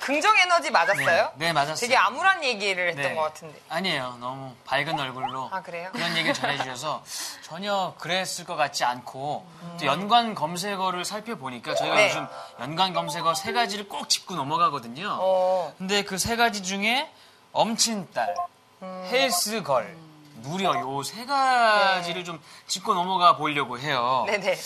긍정 0.00 0.34
에너지 0.38 0.70
맞았어요? 0.70 1.32
네, 1.36 1.48
네, 1.48 1.52
맞았어요. 1.52 1.76
되게 1.76 1.94
암울한 1.94 2.42
얘기를 2.42 2.88
했던 2.88 3.02
네. 3.04 3.14
것 3.14 3.20
같은데. 3.20 3.60
아니에요. 3.68 4.16
너무 4.18 4.54
밝은 4.64 4.98
얼굴로 4.98 5.50
아, 5.52 5.60
그래요? 5.60 5.90
런 5.92 6.12
얘기를 6.16 6.32
전해주셔서 6.32 7.04
전혀 7.42 7.94
그랬을 7.98 8.46
것 8.46 8.56
같지 8.56 8.84
않고 8.84 9.46
또 9.78 9.84
연관 9.84 10.34
검색어를 10.34 11.04
살펴보니까 11.04 11.74
저희가 11.74 11.96
네. 11.96 12.08
요즘 12.08 12.26
연관 12.60 12.94
검색어 12.94 13.34
세 13.34 13.52
가지를 13.52 13.90
꼭 13.90 14.08
짚고 14.08 14.34
넘어가거든요. 14.36 15.18
어, 15.20 15.74
근데 15.76 16.02
그 16.02 16.16
세 16.16 16.36
가지 16.36 16.62
중에 16.62 17.12
엄친딸, 17.52 18.34
음. 18.80 19.08
헬스걸, 19.12 20.07
무려 20.42 20.74
요 20.80 21.02
세 21.02 21.24
가지를 21.26 22.24
좀 22.24 22.40
짚고 22.66 22.94
넘어가 22.94 23.36
보려고 23.36 23.78
해요. 23.78 24.24
네네. 24.26 24.56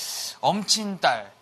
엄친딸 0.40 1.32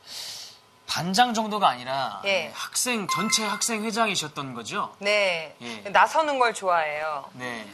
반장 0.86 1.34
정도가 1.34 1.68
아니라 1.68 2.20
예. 2.24 2.50
학생 2.54 3.06
전체 3.08 3.44
학생 3.46 3.84
회장이셨던 3.84 4.54
거죠? 4.54 4.94
네. 4.98 5.54
예. 5.62 5.88
나서는 5.90 6.38
걸 6.38 6.52
좋아해요. 6.52 7.24
네. 7.34 7.66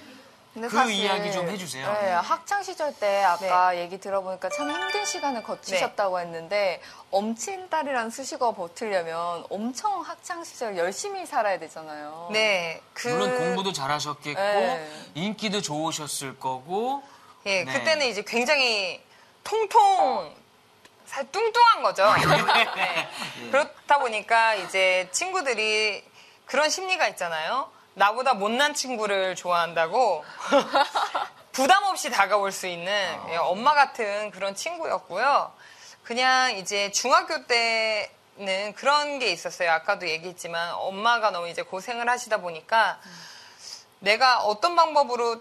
그 0.69 0.90
이야기 0.90 1.33
좀 1.33 1.49
해주세요. 1.49 1.92
네, 1.92 2.01
네. 2.03 2.12
학창 2.12 2.62
시절 2.62 2.95
때 2.95 3.23
아까 3.23 3.77
얘기 3.77 3.99
들어보니까 3.99 4.49
참 4.49 4.71
힘든 4.71 5.05
시간을 5.05 5.40
네. 5.40 5.47
거치셨다고 5.47 6.19
했는데 6.21 6.81
엄친딸이라는 7.11 8.11
수식어 8.11 8.55
버티려면 8.55 9.45
엄청 9.51 10.01
학창 10.01 10.42
시절 10.45 10.77
열심히 10.79 11.27
살아야 11.27 11.59
되잖아요. 11.59 12.31
네. 12.33 12.81
그, 12.95 13.09
물론 13.09 13.37
공부도 13.37 13.73
잘하셨겠고 13.73 14.40
네. 14.40 14.90
인기도 15.14 15.61
좋으셨을 15.61 16.38
거고 16.38 17.03
예, 17.45 17.64
네. 17.64 17.73
그때는 17.73 18.07
이제 18.07 18.25
굉장히 18.27 19.01
통통, 19.45 20.35
살 21.05 21.31
뚱뚱한 21.31 21.83
거죠. 21.83 22.05
네. 22.75 23.09
그렇다 23.51 23.99
보니까 23.99 24.55
이제 24.57 25.09
친구들이 25.12 26.03
그런 26.47 26.71
심리가 26.71 27.07
있잖아요. 27.09 27.71
나보다 27.97 28.35
못난 28.35 28.75
친구를 28.75 29.35
좋아한다고 29.37 30.23
부담 31.53 31.83
없이 31.85 32.11
다가올 32.11 32.53
수 32.53 32.67
있는 32.67 32.93
예, 33.31 33.37
엄마 33.37 33.73
같은 33.73 34.31
그런 34.33 34.55
친구였고요. 34.55 35.51
그냥 36.05 36.57
이제 36.59 36.91
중학교 36.91 37.47
때는 37.47 38.75
그런 38.75 39.19
게 39.19 39.29
있었어요. 39.29 39.73
아까도 39.73 40.07
얘기했지만 40.09 40.75
엄마가 40.75 41.31
너무 41.31 41.49
이제 41.49 41.63
고생을 41.63 42.07
하시다 42.09 42.37
보니까 42.43 43.01
내가 44.01 44.41
어떤 44.41 44.77
방법으로 44.77 45.41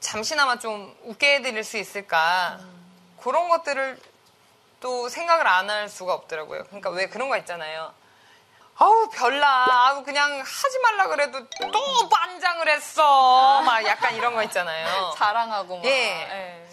잠시나마 0.00 0.58
좀 0.58 0.94
웃게 1.04 1.36
해드릴 1.36 1.64
수 1.64 1.78
있을까 1.78 2.60
그런 3.22 3.48
것들을 3.48 3.98
또 4.80 5.08
생각을 5.08 5.46
안 5.46 5.70
할 5.70 5.88
수가 5.88 6.12
없더라고요. 6.12 6.64
그러니까 6.64 6.90
왜 6.90 7.08
그런 7.08 7.30
거 7.30 7.38
있잖아요. 7.38 7.94
아우 8.80 9.08
별나 9.10 9.66
아우 9.68 10.02
그냥 10.02 10.40
하지 10.40 10.78
말라 10.82 11.06
그래도 11.08 11.46
또 11.70 12.08
반장을 12.08 12.66
했어 12.70 13.60
막 13.60 13.84
약간 13.84 14.16
이런 14.16 14.34
거 14.34 14.42
있잖아요. 14.44 15.12
자랑하고 15.16 15.76
막. 15.76 15.84
예. 15.84 15.90
예. 15.90 16.66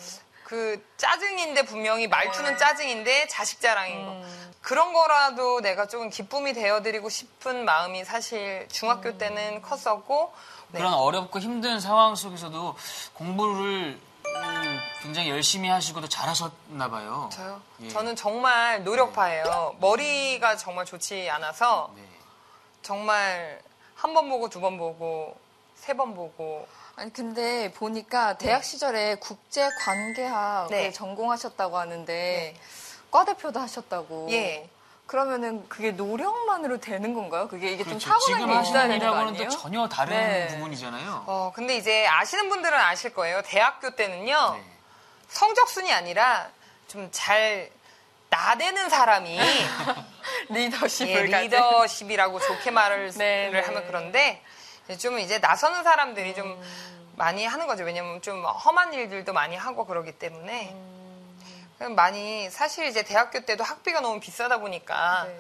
그 0.46 0.82
짜증인데 0.96 1.64
분명히 1.64 2.08
말투는 2.08 2.52
네. 2.52 2.58
짜증인데 2.58 3.28
자식 3.28 3.60
자랑인 3.60 4.06
거 4.06 4.26
그런 4.62 4.94
거라도 4.94 5.60
내가 5.60 5.88
조금 5.88 6.10
기쁨이 6.10 6.54
되어드리고 6.54 7.10
싶은 7.10 7.66
마음이 7.66 8.06
사실 8.06 8.66
중학교 8.72 9.18
때는 9.18 9.62
컸었고 9.62 10.34
네. 10.70 10.80
그런 10.80 10.94
어렵고 10.94 11.40
힘든 11.40 11.82
상황 11.82 12.16
속에서도 12.16 12.78
공부를 13.16 14.00
음, 14.44 14.80
굉장히 15.02 15.30
열심히 15.30 15.70
하시고도 15.70 16.08
잘하셨나 16.08 16.90
봐요. 16.90 17.30
저요? 17.32 17.62
예. 17.82 17.90
저는 17.90 18.16
정말 18.16 18.84
노력파예요. 18.84 19.76
머리가 19.80 20.58
정말 20.58 20.86
좋지 20.86 21.30
않아서 21.30 21.92
네. 21.96 22.04
정말 22.82 23.62
한 23.96 24.14
번 24.14 24.30
보고 24.30 24.50
두 24.50 24.60
번 24.62 24.78
보고 24.78 25.36
세 25.76 25.94
번 25.96 26.14
보고 26.16 26.68
아니 26.96 27.12
근데 27.14 27.72
보니까 27.74 28.38
대학 28.38 28.64
시절에 28.64 29.16
국제 29.16 29.70
관계학을 29.80 30.76
네. 30.76 30.92
전공하셨다고 30.92 31.78
하는데 31.78 32.06
네. 32.14 32.56
과대표도 33.12 33.60
하셨다고. 33.60 34.28
예. 34.32 34.70
그러면은 35.08 35.68
그게 35.70 35.92
노력만으로 35.92 36.80
되는 36.80 37.14
건가요? 37.14 37.48
그게 37.48 37.72
이게 37.72 37.84
그렇죠. 37.84 38.10
좀 38.10 38.20
지금 38.20 38.48
게 38.48 38.54
있어야 38.62 38.88
되는 38.88 39.00
거 39.00 39.06
하시는이라고는 39.06 39.28
아니에요? 39.30 39.50
또 39.50 39.58
전혀 39.58 39.88
다른 39.90 40.12
네. 40.16 40.48
부분이잖아요. 40.48 41.24
어 41.26 41.52
근데 41.56 41.76
이제 41.78 42.06
아시는 42.08 42.50
분들은 42.50 42.78
아실 42.78 43.14
거예요. 43.14 43.42
대학교 43.44 43.96
때는요 43.96 44.54
네. 44.54 44.64
성적순이 45.30 45.92
아니라 45.92 46.50
좀 46.88 47.10
잘 47.12 47.70
나대는 48.30 48.90
사람이 48.90 49.40
리더십을 50.50 51.28
예, 51.28 51.30
가진. 51.30 51.46
리더십이라고 51.50 52.40
좋게 52.40 52.72
말을 52.72 53.12
네, 53.18 53.50
네. 53.52 53.60
하면 53.62 53.84
그런데 53.88 54.44
좀 55.00 55.20
이제 55.20 55.40
나서는 55.40 55.84
사람들이 55.84 56.36
좀 56.36 56.48
음. 56.48 57.14
많이 57.16 57.46
하는 57.46 57.68
거죠. 57.68 57.84
왜냐면 57.84 58.22
좀 58.22 58.44
험한 58.46 58.94
일들도 58.94 59.34
많이 59.34 59.56
하고 59.56 59.86
그러기 59.86 60.14
때문에 60.14 60.72
음. 60.74 60.87
많이 61.96 62.50
사실 62.50 62.86
이제 62.86 63.04
대학교 63.04 63.42
때도 63.42 63.64
학비가 63.64 64.00
너무 64.02 64.20
비싸다 64.20 64.58
보니까 64.58 65.26
네. 65.26 65.40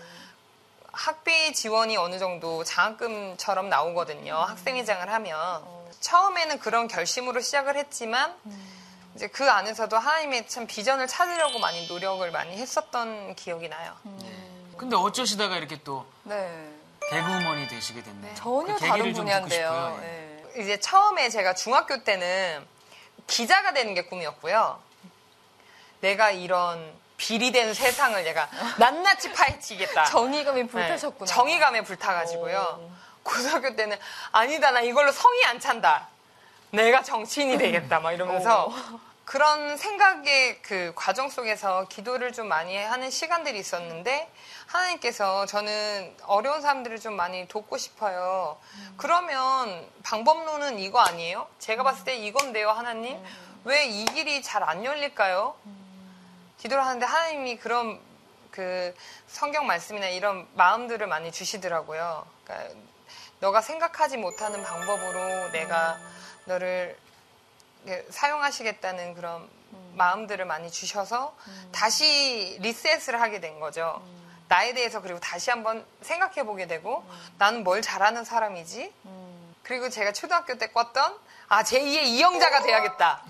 학비 0.91 1.53
지원이 1.53 1.97
어느 1.97 2.19
정도 2.19 2.63
장학금처럼 2.63 3.69
나오거든요. 3.69 4.33
음. 4.33 4.49
학생회장을 4.49 5.11
하면 5.11 5.39
어. 5.39 5.89
처음에는 5.99 6.59
그런 6.59 6.87
결심으로 6.87 7.41
시작을 7.41 7.75
했지만 7.75 8.35
음. 8.45 8.73
이제 9.15 9.27
그 9.27 9.49
안에서도 9.49 9.97
하나님의 9.97 10.47
참 10.47 10.67
비전을 10.67 11.07
찾으려고 11.07 11.59
많이 11.59 11.87
노력을 11.87 12.29
많이 12.31 12.55
했었던 12.57 13.35
기억이 13.35 13.67
나요. 13.67 13.95
음. 14.05 14.75
근데 14.77 14.95
어쩌시다가 14.95 15.57
이렇게 15.57 15.81
또 15.83 16.05
네. 16.23 16.69
개그우먼이 17.09 17.67
되시게 17.67 18.03
됐네요. 18.03 18.35
전혀 18.35 18.75
그 18.75 18.79
다른 18.79 18.95
계기를 18.95 19.13
좀 19.15 19.25
듣고 19.25 19.39
분야인데요. 19.39 19.99
예. 20.03 20.43
예. 20.55 20.61
이제 20.61 20.79
처음에 20.79 21.29
제가 21.29 21.55
중학교 21.55 22.03
때는 22.03 22.65
기자가 23.25 23.73
되는 23.73 23.93
게 23.93 24.05
꿈이었고요. 24.05 24.79
내가 26.01 26.31
이런 26.31 26.93
비리된 27.17 27.73
세상을 27.73 28.23
내가 28.23 28.47
낱낱이 28.77 29.31
파헤치겠다. 29.33 30.05
정의감이 30.05 30.63
네, 30.63 30.67
불타셨구나. 30.67 31.25
정의감에 31.25 31.81
불타가지고요. 31.81 32.79
오. 32.81 32.91
고등학교 33.23 33.75
때는 33.75 33.97
아니다 34.31 34.71
나 34.71 34.81
이걸로 34.81 35.11
성이 35.11 35.43
안 35.45 35.59
찬다. 35.59 36.07
내가 36.71 37.01
정치인이 37.01 37.57
되겠다 37.57 37.99
막 37.99 38.11
이러면서 38.11 38.71
그런 39.25 39.75
생각의 39.75 40.61
그 40.61 40.93
과정 40.95 41.29
속에서 41.29 41.85
기도를 41.89 42.31
좀 42.31 42.47
많이 42.47 42.77
하는 42.77 43.09
시간들이 43.09 43.59
있었는데 43.59 44.31
하나님께서 44.67 45.45
저는 45.47 46.15
어려운 46.27 46.61
사람들을 46.61 46.99
좀 46.99 47.13
많이 47.15 47.47
돕고 47.47 47.77
싶어요. 47.77 48.57
그러면 48.95 49.85
방법론은 50.03 50.79
이거 50.79 50.99
아니에요? 50.99 51.47
제가 51.59 51.83
봤을 51.83 52.05
때 52.05 52.15
이건데요, 52.15 52.69
하나님. 52.71 53.21
왜이 53.65 54.05
길이 54.05 54.41
잘 54.41 54.63
안 54.63 54.85
열릴까요? 54.85 55.55
기도를 56.59 56.85
하는데 56.85 57.05
하나님이 57.05 57.57
그런 57.57 57.99
그 58.51 58.93
성경 59.27 59.67
말씀이나 59.67 60.07
이런 60.07 60.47
마음들을 60.55 61.05
많이 61.07 61.31
주시더라고요. 61.31 62.25
그러니까 62.43 62.75
너가 63.39 63.61
생각하지 63.61 64.17
못하는 64.17 64.63
방법으로 64.63 65.51
내가 65.51 65.97
너를 66.45 66.97
사용하시겠다는 68.09 69.13
그런 69.13 69.47
마음들을 69.93 70.43
많이 70.45 70.71
주셔서 70.71 71.35
다시 71.71 72.57
리셋을 72.61 73.21
하게 73.21 73.39
된 73.39 73.59
거죠. 73.59 74.01
나에 74.47 74.73
대해서 74.73 75.01
그리고 75.01 75.19
다시 75.19 75.49
한번 75.49 75.85
생각해 76.01 76.43
보게 76.43 76.67
되고 76.67 77.05
나는 77.37 77.63
뭘 77.63 77.81
잘하는 77.81 78.23
사람이지? 78.23 78.93
그리고 79.63 79.89
제가 79.89 80.13
초등학교 80.13 80.57
때 80.57 80.67
꿨던 80.67 81.19
아 81.49 81.63
제2의 81.63 82.03
이영자가 82.05 82.61
돼야겠다. 82.63 83.23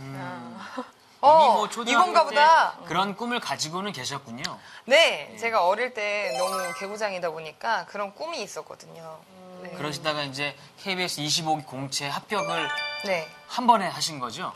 어, 1.22 1.46
이미 1.46 1.54
뭐 1.54 1.70
초등학교 1.70 1.92
이건가 1.92 2.22
때 2.22 2.30
보다. 2.30 2.78
그런 2.86 3.16
꿈을 3.16 3.40
가지고는 3.40 3.92
계셨군요. 3.92 4.44
네, 4.86 5.36
제가 5.40 5.66
어릴 5.66 5.94
때 5.94 6.36
너무 6.38 6.74
개구장이다 6.80 7.32
보니까 7.32 7.86
그런 7.86 8.14
꿈이 8.14 8.42
있었거든요. 8.42 9.20
네. 9.62 9.72
그러시다가 9.72 10.24
이제 10.24 10.56
KBS 10.80 11.22
25기 11.22 11.66
공채 11.66 12.08
합격을 12.08 12.70
네. 13.06 13.28
한 13.48 13.66
번에 13.66 13.88
하신 13.88 14.20
거죠? 14.20 14.54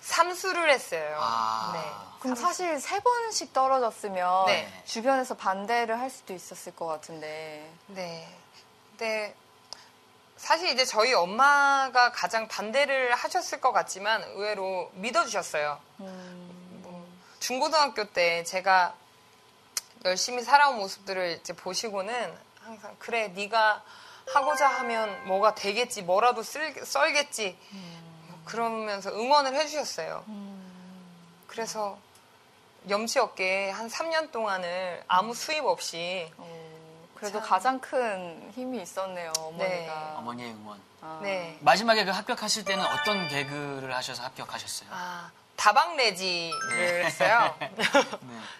삼수를 0.00 0.70
했어요. 0.70 1.16
아. 1.20 1.70
네. 1.74 2.12
그럼 2.20 2.36
사실 2.36 2.78
세 2.80 3.00
번씩 3.00 3.52
떨어졌으면 3.52 4.46
네. 4.46 4.82
주변에서 4.84 5.34
반대를 5.36 5.98
할 5.98 6.10
수도 6.10 6.34
있었을 6.34 6.74
것 6.76 6.86
같은데. 6.86 7.68
네. 7.88 8.28
근데 8.90 9.34
사실 10.42 10.70
이제 10.70 10.84
저희 10.84 11.14
엄마가 11.14 12.10
가장 12.10 12.48
반대를 12.48 13.14
하셨을 13.14 13.60
것 13.60 13.70
같지만 13.70 14.24
의외로 14.24 14.90
믿어주셨어요. 14.94 15.78
뭐 15.98 17.06
중고등학교 17.38 18.02
때 18.06 18.42
제가 18.42 18.92
열심히 20.04 20.42
살아온 20.42 20.78
모습들을 20.78 21.38
이제 21.40 21.52
보시고는 21.52 22.36
항상 22.60 22.96
그래 22.98 23.28
네가 23.28 23.84
하고자 24.34 24.66
하면 24.66 25.28
뭐가 25.28 25.54
되겠지 25.54 26.02
뭐라도 26.02 26.42
쓸, 26.42 26.74
썰겠지. 26.84 27.56
뭐 28.26 28.40
그러면서 28.44 29.10
응원을 29.10 29.54
해주셨어요. 29.54 30.24
그래서 31.46 31.96
염치 32.88 33.20
없게 33.20 33.70
한 33.70 33.88
3년 33.88 34.32
동안을 34.32 35.04
아무 35.06 35.34
수입 35.34 35.64
없이 35.64 36.28
어, 36.36 36.61
그래도 37.22 37.38
참. 37.38 37.48
가장 37.48 37.78
큰 37.80 38.50
힘이 38.52 38.82
있었네요, 38.82 39.32
어머니가. 39.38 39.64
네. 39.68 40.14
어머니의 40.16 40.50
응원. 40.50 40.80
아. 41.00 41.20
네. 41.22 41.56
마지막에 41.60 42.04
그 42.04 42.10
합격하실 42.10 42.64
때는 42.64 42.84
어떤 42.84 43.28
개그를 43.28 43.94
하셔서 43.94 44.24
합격하셨어요? 44.24 44.88
아, 44.92 45.30
다방레지를 45.54 47.04
했어요. 47.04 47.54
네. 47.60 47.68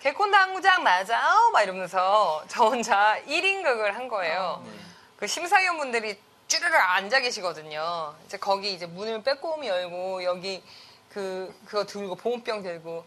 개콘 0.01 0.31
당구장 0.31 0.85
맞아? 0.85 1.51
막 1.53 1.63
이러면서 1.63 2.45
저 2.47 2.67
혼자 2.67 3.21
1인극을 3.27 3.95
한 3.95 4.07
거예요. 4.07 4.63
네. 4.65 4.71
그 5.17 5.27
심사위원분들이 5.27 6.17
쭈르르 6.47 6.77
앉아 6.77 7.19
계시거든요. 7.19 8.15
이제 8.27 8.37
거기 8.37 8.73
이제 8.75 8.87
문을 8.87 9.25
빼꼼히 9.25 9.67
열고 9.67 10.23
여기 10.23 10.63
그 11.11 11.53
그거 11.65 11.85
들고 11.85 12.15
보온병 12.15 12.63
들고 12.63 13.05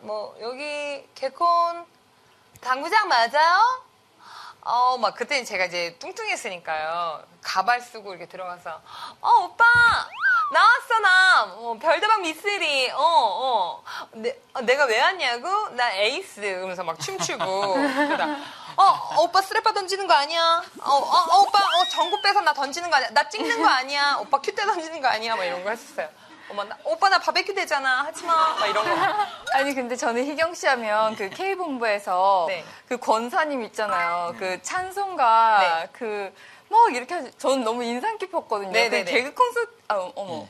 뭐 0.00 0.36
여기 0.42 1.08
개콘 1.14 1.86
당구장 2.60 3.08
맞아요? 3.08 3.84
어, 4.64 4.96
막 4.98 5.14
그때는 5.16 5.44
제가 5.44 5.64
이제 5.64 5.96
뚱뚱했으니까요. 5.98 7.24
가발 7.42 7.80
쓰고 7.80 8.10
이렇게 8.10 8.26
들어가서 8.26 8.80
어, 9.20 9.30
오빠 9.44 9.64
나왔어 10.52 10.98
나 11.00 11.42
어, 11.56 11.76
별다방 11.80 12.22
미쓰리 12.22 12.88
어, 12.90 12.96
어. 12.96 13.84
내, 14.12 14.38
어, 14.54 14.60
내가 14.60 14.84
왜 14.84 15.00
왔냐고? 15.00 15.70
나 15.70 15.92
에이스 15.94 16.40
그러면서 16.40 16.84
막 16.84 16.98
춤추고 17.00 17.42
어, 17.44 18.82
어, 18.82 19.22
오빠 19.22 19.42
쓰레빠 19.42 19.72
던지는 19.72 20.06
거 20.06 20.14
아니야? 20.14 20.62
어, 20.80 20.90
어, 20.90 20.94
어, 20.94 21.40
오빠 21.40 21.58
어, 21.58 21.84
전구 21.90 22.22
빼서 22.22 22.40
나 22.42 22.52
던지는 22.54 22.88
거 22.88 22.96
아니야? 22.96 23.10
나 23.10 23.28
찍는 23.28 23.62
거 23.62 23.68
아니야? 23.68 24.18
오빠 24.20 24.40
큐대 24.40 24.64
던지는 24.64 25.00
거 25.00 25.08
아니야? 25.08 25.34
막 25.34 25.44
이런 25.44 25.64
거 25.64 25.70
했었어요. 25.70 26.08
엄마, 26.52 26.64
나, 26.64 26.76
오빠 26.84 27.08
나 27.08 27.18
바베큐 27.18 27.54
되잖아. 27.54 28.04
하지 28.04 28.24
마. 28.26 28.34
막 28.34 28.66
이런 28.66 28.84
거. 28.84 28.90
아니 29.56 29.74
근데 29.74 29.96
저는 29.96 30.26
희경 30.26 30.52
씨 30.54 30.66
하면 30.66 31.16
그 31.16 31.30
K본부에서 31.30 32.44
네. 32.48 32.62
그 32.86 32.98
권사님 32.98 33.62
있잖아요. 33.64 34.34
그 34.38 34.60
찬송가 34.60 35.58
네. 35.60 35.88
그막 35.92 36.94
이렇게 36.94 37.14
하시, 37.14 37.30
저는 37.38 37.64
너무 37.64 37.82
인상 37.82 38.18
깊었거든요. 38.18 38.70
네, 38.70 38.90
그 38.90 38.96
네, 38.96 39.04
네. 39.04 39.10
개그 39.10 39.34
콘서트 39.34 39.70
아 39.88 40.10
어머 40.14 40.46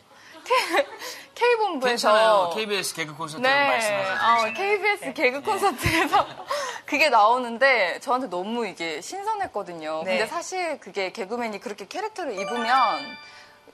K본부에서 1.37 1.87
괜찮아요. 1.88 2.51
KBS 2.53 2.95
개그 2.95 3.15
콘서트 3.15 3.41
네, 3.43 3.69
말씀하셔도 3.69 4.49
어, 4.49 4.53
KBS 4.53 5.12
개그 5.15 5.43
콘서트에서 5.43 6.27
그게 6.85 7.11
나오는데 7.11 8.01
저한테 8.01 8.27
너무 8.27 8.67
이게 8.67 9.01
신선했거든요. 9.01 10.03
네. 10.05 10.19
근데 10.19 10.27
사실 10.27 10.81
그게 10.81 11.12
개그맨이 11.12 11.61
그렇게 11.61 11.87
캐릭터를 11.87 12.38
입으면 12.41 13.17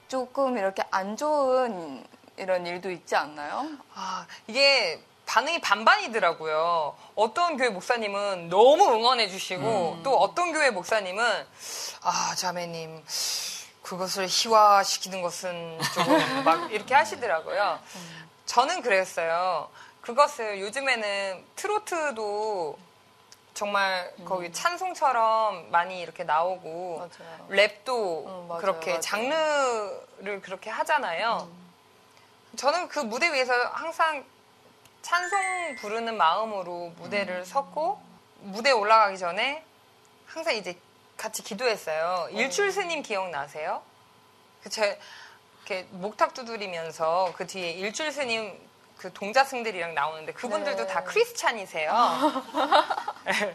조금 0.08 0.56
이렇게 0.56 0.82
안 0.90 1.16
좋은 1.16 2.04
이런 2.38 2.66
일도 2.66 2.90
있지 2.90 3.16
않나요? 3.16 3.68
아, 3.94 4.26
이게 4.46 5.02
반응이 5.26 5.60
반반이더라고요. 5.60 6.96
어떤 7.14 7.56
교회 7.56 7.68
목사님은 7.68 8.48
너무 8.48 8.84
응원해 8.94 9.28
주시고 9.28 9.98
또 10.02 10.16
어떤 10.18 10.52
교회 10.52 10.70
목사님은 10.70 11.46
아, 12.02 12.34
자매님 12.36 13.04
그것을 13.82 14.26
희화시키는 14.28 15.20
것은 15.22 15.78
조금 15.94 16.18
막 16.44 16.72
이렇게 16.72 16.94
하시더라고요. 16.94 17.78
저는 18.46 18.80
그랬어요. 18.82 19.68
그것을 20.00 20.60
요즘에는 20.60 21.44
트로트도 21.56 22.78
정말 23.52 24.14
거기 24.24 24.52
찬송처럼 24.52 25.70
많이 25.70 26.00
이렇게 26.00 26.22
나오고 26.24 26.98
맞아요. 26.98 27.48
랩도 27.50 28.26
음, 28.26 28.46
맞아요, 28.48 28.60
그렇게 28.60 28.90
맞아요. 28.92 29.00
장르를 29.00 30.40
그렇게 30.42 30.70
하잖아요. 30.70 31.48
저는 32.58 32.88
그 32.88 32.98
무대 32.98 33.32
위에서 33.32 33.52
항상 33.72 34.24
찬송 35.00 35.76
부르는 35.76 36.16
마음으로 36.16 36.92
무대를 36.98 37.44
섰고 37.44 38.02
무대 38.40 38.72
올라가기 38.72 39.16
전에 39.16 39.64
항상 40.26 40.56
이제 40.56 40.76
같이 41.16 41.44
기도했어요. 41.44 42.28
일출 42.32 42.72
스님 42.72 43.02
기억나세요? 43.02 43.80
그제 44.64 44.98
이렇게 45.66 45.86
목탁 45.92 46.34
두드리면서 46.34 47.32
그 47.36 47.46
뒤에 47.46 47.70
일출 47.70 48.10
스님 48.10 48.58
그 48.96 49.12
동자승들이랑 49.12 49.94
나오는데 49.94 50.32
그분들도 50.32 50.84
네. 50.84 50.92
다 50.92 51.04
크리스찬이세요. 51.04 51.92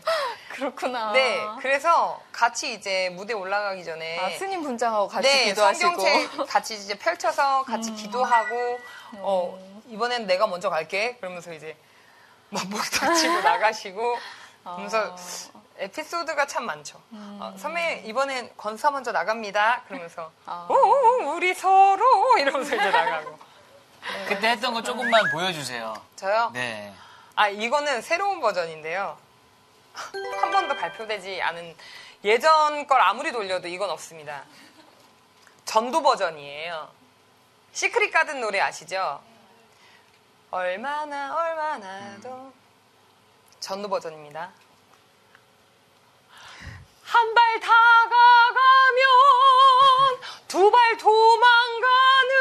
그렇구나. 0.50 1.12
네, 1.12 1.42
그래서 1.60 2.24
같이 2.44 2.74
이제 2.74 3.10
무대 3.14 3.34
올라가기 3.34 3.86
전에 3.86 4.20
아, 4.20 4.30
스님 4.38 4.64
분장하고 4.64 5.08
같이 5.08 5.30
네, 5.30 5.46
기도하시고. 5.46 5.96
성경책 5.96 6.48
같이 6.48 6.74
이제 6.76 6.94
펼쳐서 7.00 7.64
같이 7.64 7.94
기도하고 7.94 8.82
어 9.20 9.58
이번엔 9.88 10.28
내가 10.28 10.46
먼저 10.46 10.70
갈게 10.70 11.16
그러면서 11.22 11.54
이제 11.54 11.78
막 12.50 12.68
목탁 12.68 13.16
치고 13.16 13.40
나가시고 13.48 14.18
그러면서 14.62 15.16
에피소드가 15.78 16.46
참 16.46 16.66
많죠. 16.66 17.02
어, 17.14 17.56
선배님 17.58 18.08
이번엔 18.08 18.52
권사 18.58 18.92
먼저 18.92 19.14
나갑니다. 19.14 19.84
그러면서 19.88 20.30
아. 20.46 20.68
오 20.70 21.32
우리 21.36 21.54
서로 21.54 22.38
이러면서 22.40 22.76
이제 22.76 22.92
나가고 22.92 23.40
그때 24.28 24.50
했던 24.50 24.74
거 24.74 24.84
조금만 24.84 25.32
보여주세요. 25.32 25.94
저요. 26.18 26.52
네. 26.54 26.94
아 27.36 27.48
이거는 27.48 28.02
새로운 28.02 28.42
버전인데요. 28.42 29.18
한 30.42 30.52
번도 30.52 30.76
발표되지 30.76 31.42
않은 31.42 31.74
예전 32.24 32.88
걸 32.88 33.02
아무리 33.02 33.32
돌려도 33.32 33.68
이건 33.68 33.90
없습니다. 33.90 34.44
전도 35.66 36.02
버전이에요. 36.02 36.90
시크릿 37.74 38.12
가든 38.14 38.40
노래 38.40 38.60
아시죠? 38.60 39.22
얼마나 40.52 41.36
얼마나 41.36 42.20
더 42.22 42.52
전도 43.60 43.90
버전입니다. 43.90 44.52
한 47.04 47.34
발 47.36 47.60
다가가면 47.60 49.04
두 50.48 50.72
발 50.72 50.98
도망가는 50.98 52.34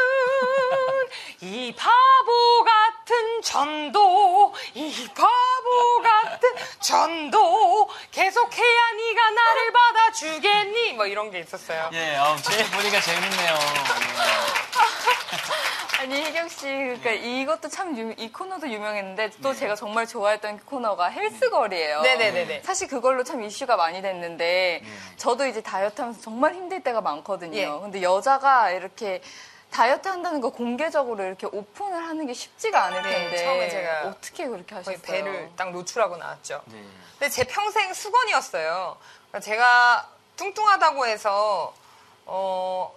이 1.41 1.75
바보 1.75 2.63
같은 3.03 3.41
전도 3.41 4.53
이 4.75 5.09
바보 5.13 6.01
같은 6.01 6.49
전도 6.79 7.89
계속해야 8.11 8.91
네가 8.91 9.29
나를 9.31 9.73
받아주겠니 9.73 10.93
뭐 10.93 11.05
이런 11.05 11.29
게 11.29 11.39
있었어요. 11.39 11.89
예, 11.93 12.15
어, 12.15 12.35
직접 12.37 12.63
보니까 12.71 13.01
재밌네요. 13.01 13.55
아니 15.99 16.21
희경 16.25 16.49
씨 16.49 16.65
그러니까 16.65 17.11
이것도 17.11 17.69
참 17.69 17.93
이 17.93 18.31
코너도 18.31 18.67
유명했는데 18.69 19.31
또 19.41 19.53
제가 19.53 19.75
정말 19.75 20.07
좋아했던 20.07 20.61
코너가 20.65 21.09
헬스걸이에요. 21.09 22.01
네네네네. 22.01 22.61
사실 22.63 22.87
그걸로 22.87 23.23
참 23.23 23.43
이슈가 23.43 23.75
많이 23.77 24.01
됐는데 24.01 24.81
저도 25.17 25.45
이제 25.45 25.61
다이어트하면서 25.61 26.21
정말 26.21 26.55
힘들 26.55 26.81
때가 26.81 27.01
많거든요. 27.01 27.57
예. 27.57 27.65
근데 27.67 28.01
여자가 28.01 28.71
이렇게 28.71 29.21
다이어트 29.73 30.07
한다는 30.07 30.39
거 30.39 30.51
공개적으로 30.51 31.23
이렇게 31.23 31.47
오픈을 31.47 32.03
하는 32.07 32.27
게 32.27 32.33
쉽지가 32.33 32.83
않을 32.85 33.01
네, 33.01 33.09
텐데 33.09 33.43
처음에 33.43 33.69
제가 33.69 34.07
어떻게 34.07 34.47
그렇게 34.47 34.75
거의 34.75 34.85
하셨어요? 34.85 35.01
배를 35.01 35.51
딱 35.55 35.71
노출하고 35.71 36.15
나왔죠. 36.15 36.61
네. 36.67 36.83
근데 37.17 37.29
제 37.29 37.43
평생 37.43 37.91
수건이었어요. 37.91 38.97
그러니까 39.29 39.39
제가 39.39 40.09
뚱뚱하다고 40.35 41.07
해서 41.07 41.73
어 42.25 42.93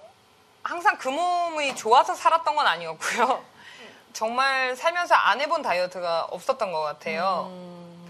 항상 0.62 0.98
그 0.98 1.08
몸이 1.08 1.74
좋아서 1.76 2.14
살았던 2.14 2.54
건 2.54 2.66
아니었고요. 2.66 3.42
정말 4.12 4.76
살면서 4.76 5.14
안 5.14 5.40
해본 5.40 5.62
다이어트가 5.62 6.26
없었던 6.30 6.72
것 6.72 6.80
같아요. 6.82 7.50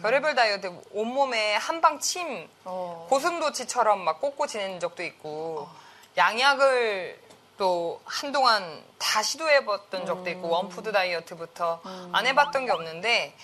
별의별 0.03 0.35
다이어트 0.35 0.73
온몸에 0.93 1.55
한방 1.55 2.01
침, 2.01 2.49
어. 2.65 3.07
고슴도치처럼 3.11 4.01
막 4.01 4.21
꽂고 4.21 4.47
지내는 4.47 4.81
적도 4.81 5.03
있고 5.03 5.69
양약을 6.17 7.26
또 7.57 8.01
한동안 8.05 8.85
다 8.99 9.23
시도해봤던 9.23 10.07
적도 10.07 10.31
있고 10.31 10.49
원푸드 10.49 10.93
다이어트부터 10.93 11.81
안 12.13 12.27
해봤던 12.27 12.67
게 12.67 12.73
없는데 12.73 13.37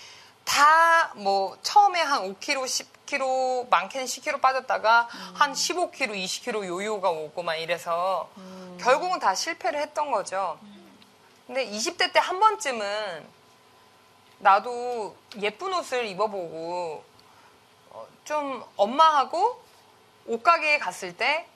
다 0.45 1.13
뭐 1.15 1.59
처음에 1.63 2.01
한 2.01 2.23
5kg, 2.23 2.65
10kg, 2.65 3.69
많게는 3.69 4.07
10kg 4.07 4.41
빠졌다가 4.41 5.09
한 5.35 5.53
15kg, 5.53 6.11
20kg 6.25 6.67
요요가 6.67 7.11
오고 7.11 7.43
막 7.43 7.55
이래서 7.57 8.31
결국은 8.81 9.19
다 9.19 9.35
실패를 9.35 9.81
했던 9.81 10.11
거죠. 10.11 10.59
근데 11.47 11.69
20대 11.69 12.13
때 12.13 12.19
한 12.19 12.41
번쯤은 12.41 13.29
나도 14.39 15.15
예쁜 15.41 15.73
옷을 15.75 16.07
입어보고 16.07 17.05
어, 17.91 18.07
좀 18.25 18.65
엄마하고 18.77 19.63
옷가게에 20.27 20.79
갔을 20.79 21.15
때 21.17 21.47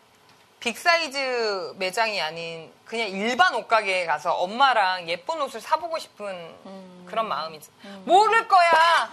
빅사이즈 0.66 1.74
매장이 1.76 2.20
아닌 2.20 2.72
그냥 2.84 3.06
일반 3.08 3.54
옷가게에 3.54 4.04
가서 4.04 4.32
엄마랑 4.32 5.08
예쁜 5.08 5.40
옷을 5.42 5.60
사보고 5.60 5.96
싶은 5.96 7.06
그런 7.06 7.28
마음이 7.28 7.58
있어. 7.58 7.70
모를 8.04 8.48
거야. 8.48 9.08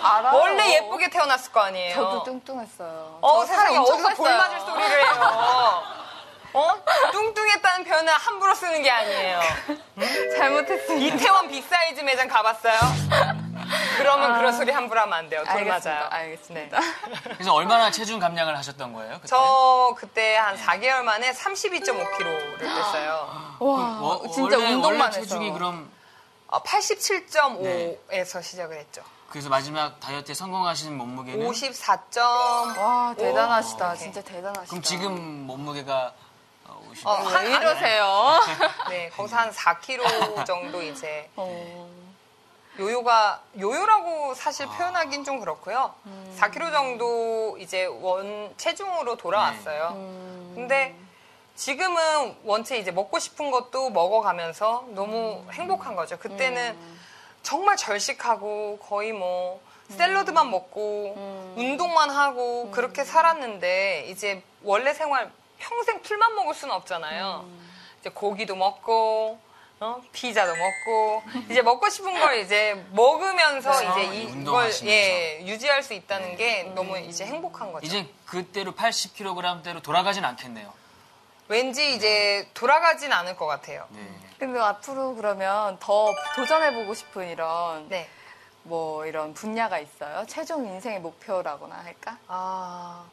알아요. 0.00 0.38
원래 0.38 0.76
예쁘게 0.76 1.10
태어났을 1.10 1.50
거 1.50 1.62
아니에요. 1.62 1.94
저도 1.96 2.22
뚱뚱했어요. 2.22 3.18
어, 3.20 3.40
저 3.40 3.46
세상에 3.46 3.76
어디서 3.76 3.96
볼 3.96 4.08
뺐어요. 4.10 4.36
맞을 4.38 4.60
소리를 4.60 5.02
해요. 5.04 5.82
어? 6.54 6.74
뚱뚱했다는 7.10 7.84
표현을 7.86 8.12
함부로 8.12 8.54
쓰는 8.54 8.80
게 8.80 8.88
아니에요. 8.88 9.40
잘못했습니다. 10.38 11.16
이태원 11.16 11.48
빅사이즈 11.48 12.02
매장 12.02 12.28
가봤어요? 12.28 12.78
그러면 13.96 14.34
그런 14.38 14.52
소리 14.52 14.70
함부로 14.72 15.00
하면 15.00 15.12
안 15.18 15.28
돼요. 15.28 15.42
돌 15.44 15.50
알겠습니다. 15.56 15.90
맞아요. 15.90 16.08
알겠습니다. 16.10 16.78
그래서 17.34 17.52
얼마나 17.54 17.90
체중 17.90 18.18
감량을 18.18 18.56
하셨던 18.58 18.92
거예요? 18.92 19.14
그때? 19.16 19.26
저 19.28 19.94
그때 19.98 20.36
한 20.36 20.56
4개월 20.56 21.02
만에 21.02 21.32
32.5kg를 21.32 22.58
뺐어요. 22.58 23.56
와, 23.60 24.00
워- 24.00 24.28
진짜 24.32 24.56
원래, 24.56 24.72
운동만 24.74 25.00
원래 25.00 25.04
해서. 25.08 25.20
체중이 25.20 25.52
그럼 25.52 25.90
87.5에서 26.48 28.42
시작을 28.42 28.76
했죠. 28.78 29.02
그래서 29.30 29.48
마지막 29.48 29.98
다이어트에 30.00 30.34
성공하신 30.34 30.96
몸무게는 30.96 31.48
54점. 31.50 32.20
와 32.78 33.14
대단하시다. 33.18 33.92
오, 33.92 33.96
진짜 33.96 34.20
대단하시다. 34.22 34.66
그럼 34.68 34.82
지금 34.82 35.46
몸무게가 35.46 36.12
어, 36.68 36.88
50. 36.90 37.06
어, 37.06 37.12
한- 37.14 37.44
왜 37.44 37.54
이러세요? 37.56 38.40
네, 38.90 39.08
거기서 39.16 39.36
한 39.36 39.50
4kg 39.50 40.46
정도 40.46 40.80
이제 40.82 41.28
어. 41.36 41.88
요요가 42.78 43.40
요요라고 43.58 44.34
사실 44.34 44.66
표현하긴 44.66 45.24
좀 45.24 45.38
그렇고요. 45.38 45.94
4kg 46.38 46.72
정도 46.72 47.56
이제 47.58 47.84
원 47.86 48.52
체중으로 48.56 49.16
돌아왔어요. 49.16 49.90
근데 50.54 50.96
지금은 51.54 52.36
원체 52.44 52.76
이제 52.78 52.90
먹고 52.90 53.18
싶은 53.20 53.50
것도 53.50 53.90
먹어가면서 53.90 54.86
너무 54.90 55.44
행복한 55.52 55.94
거죠. 55.94 56.18
그때는 56.18 56.76
정말 57.42 57.76
절식하고 57.76 58.78
거의 58.82 59.12
뭐 59.12 59.60
샐러드만 59.90 60.50
먹고 60.50 61.54
운동만 61.56 62.10
하고 62.10 62.70
그렇게 62.70 63.04
살았는데 63.04 64.06
이제 64.08 64.42
원래 64.62 64.94
생활 64.94 65.30
평생 65.58 66.02
풀만 66.02 66.34
먹을 66.34 66.54
수는 66.54 66.74
없잖아요. 66.74 67.44
이제 68.00 68.10
고기도 68.10 68.56
먹고 68.56 69.38
어? 69.80 70.00
피자도 70.12 70.54
먹고 70.56 71.22
이제 71.50 71.60
먹고 71.62 71.88
싶은 71.90 72.18
걸 72.18 72.38
이제 72.38 72.74
먹으면서 72.92 73.72
그렇죠. 73.72 73.98
이제 74.00 74.14
이- 74.14 74.22
이걸 74.22 74.32
운동하시면서. 74.36 74.86
예, 74.90 75.40
유지할 75.46 75.82
수 75.82 75.94
있다는 75.94 76.36
게 76.36 76.62
너무 76.74 76.98
이제 76.98 77.26
행복한 77.26 77.72
거죠. 77.72 77.84
이제 77.86 78.08
그때로 78.26 78.72
80kg대로 78.72 79.82
돌아가진 79.82 80.24
않겠네요. 80.24 80.72
왠지 81.48 81.94
이제 81.94 82.48
돌아가진 82.54 83.12
않을 83.12 83.36
것 83.36 83.46
같아요. 83.46 83.86
네. 83.90 84.00
근데 84.38 84.58
앞으로 84.58 85.14
그러면 85.14 85.76
더 85.80 86.14
도전해보고 86.36 86.94
싶은 86.94 87.28
이런 87.28 87.88
네. 87.88 88.08
뭐 88.62 89.04
이런 89.04 89.34
분야가 89.34 89.78
있어요? 89.78 90.24
최종 90.26 90.66
인생의 90.66 91.00
목표라고나 91.00 91.76
할까? 91.84 92.16
아, 92.28 93.04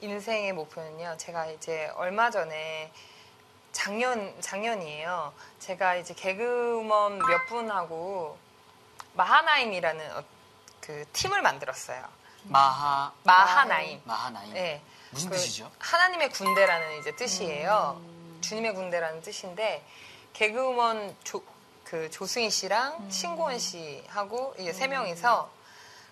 인생의 0.00 0.52
목표는요. 0.52 1.16
제가 1.18 1.46
이제 1.46 1.90
얼마 1.96 2.30
전에 2.30 2.92
작년, 3.72 4.34
작년이에요. 4.40 5.32
제가 5.58 5.96
이제 5.96 6.14
개그우먼 6.14 7.18
몇 7.18 7.46
분하고 7.46 8.38
마하나임이라는 9.14 10.16
어- 10.16 10.24
그 10.80 11.04
팀을 11.12 11.42
만들었어요. 11.42 12.02
마하 12.44 13.12
마하나임. 13.22 14.00
마하나임. 14.04 14.54
네. 14.54 14.82
무슨 15.10 15.28
그 15.30 15.36
뜻이죠? 15.36 15.70
하나님의 15.78 16.30
군대라는 16.30 16.98
이제 17.00 17.14
뜻이에요. 17.16 18.00
주님의 18.40 18.74
군대라는 18.74 19.20
뜻인데 19.22 19.84
개그우먼 20.32 21.16
조, 21.22 21.42
그 21.84 22.10
조승희 22.10 22.50
씨랑 22.50 23.10
신고은 23.10 23.58
씨하고 23.58 24.54
이제 24.58 24.72
세 24.72 24.86
명이서 24.86 25.50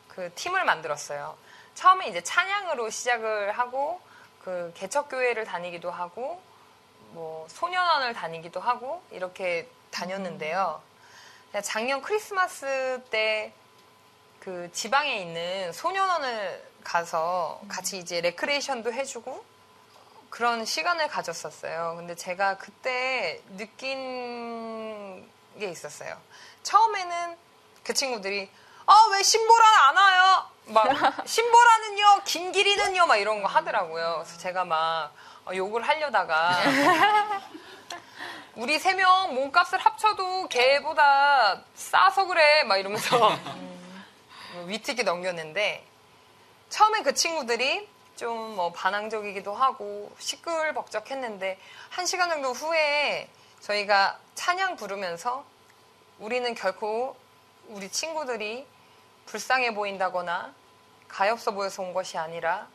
그 0.08 0.32
팀을 0.34 0.64
만들었어요. 0.64 1.36
처음에 1.74 2.08
이제 2.08 2.20
찬양으로 2.20 2.90
시작을 2.90 3.52
하고 3.52 4.00
그 4.42 4.72
개척 4.76 5.08
교회를 5.08 5.44
다니기도 5.44 5.90
하고 5.90 6.42
뭐 7.18 7.46
소년원을 7.50 8.14
다니기도 8.14 8.60
하고 8.60 9.02
이렇게 9.10 9.68
다녔는데요. 9.90 10.80
작년 11.62 12.00
크리스마스 12.00 13.02
때 13.10 13.52
그 14.48 14.70
지방에 14.72 15.18
있는 15.18 15.72
소년원을 15.74 16.64
가서 16.82 17.60
같이 17.68 17.98
이제 17.98 18.22
레크레이션도 18.22 18.92
해주고 18.94 19.44
그런 20.30 20.64
시간을 20.64 21.08
가졌었어요. 21.08 21.94
근데 21.96 22.14
제가 22.14 22.56
그때 22.56 23.42
느낀 23.58 25.28
게 25.58 25.68
있었어요. 25.68 26.16
처음에는 26.62 27.36
그 27.82 27.92
친구들이 27.92 28.48
아 28.86 29.08
왜 29.12 29.22
신보라는 29.22 29.78
안 29.80 29.96
와요? 29.96 30.46
막 30.66 31.26
신보라는요, 31.26 32.22
김기리는요, 32.24 33.06
막 33.06 33.16
이런 33.16 33.42
거 33.42 33.48
하더라고요. 33.48 34.22
그래서 34.24 34.38
제가 34.38 34.64
막 34.64 35.12
어, 35.37 35.37
욕을 35.54 35.86
하려다가. 35.86 36.58
우리 38.56 38.78
세 38.78 38.92
명 38.94 39.34
몸값을 39.34 39.78
합쳐도 39.78 40.48
걔보다 40.48 41.62
싸서 41.74 42.26
그래 42.26 42.64
막 42.64 42.76
이러면서 42.76 43.16
뭐 44.54 44.64
위트있게 44.64 45.04
넘겼는데 45.04 45.84
처음에 46.68 47.02
그 47.02 47.14
친구들이 47.14 47.88
좀 48.16 48.56
뭐 48.58 48.72
반항적이기도 48.72 49.54
하고 49.54 50.10
시끌벅적했는데 50.18 51.58
한 51.90 52.04
시간 52.06 52.28
정도 52.30 52.50
후에 52.52 53.28
저희가 53.60 54.18
찬양 54.34 54.74
부르면서 54.74 55.44
우리는 56.18 56.52
결코 56.56 57.16
우리 57.68 57.88
친구들이 57.88 58.66
불쌍해 59.26 59.74
보인다거나 59.74 60.52
가엾어 61.06 61.52
보여서 61.52 61.82
온 61.82 61.94
것이 61.94 62.18
아니라 62.18 62.66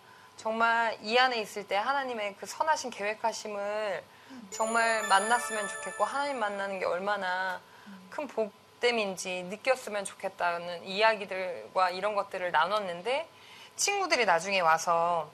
정말 0.44 0.98
이 1.02 1.18
안에 1.18 1.40
있을 1.40 1.66
때 1.70 1.78
하나님의 1.78 2.36
그 2.38 2.46
선하신 2.46 2.90
계획하심을 2.90 4.04
정말 4.52 5.08
만났으면 5.08 5.70
좋겠고 5.70 6.04
하나님 6.04 6.38
만나는 6.38 6.80
게 6.80 6.86
얼마나 6.86 7.62
큰 8.10 8.28
복됨인지 8.28 9.44
느꼈으면 9.44 10.04
좋겠다는 10.04 10.84
이야기들과 10.84 11.92
이런 11.92 12.14
것들을 12.14 12.52
나눴는데 12.52 13.30
친구들이 13.78 14.26
나중에 14.26 14.60
와서 14.60 15.32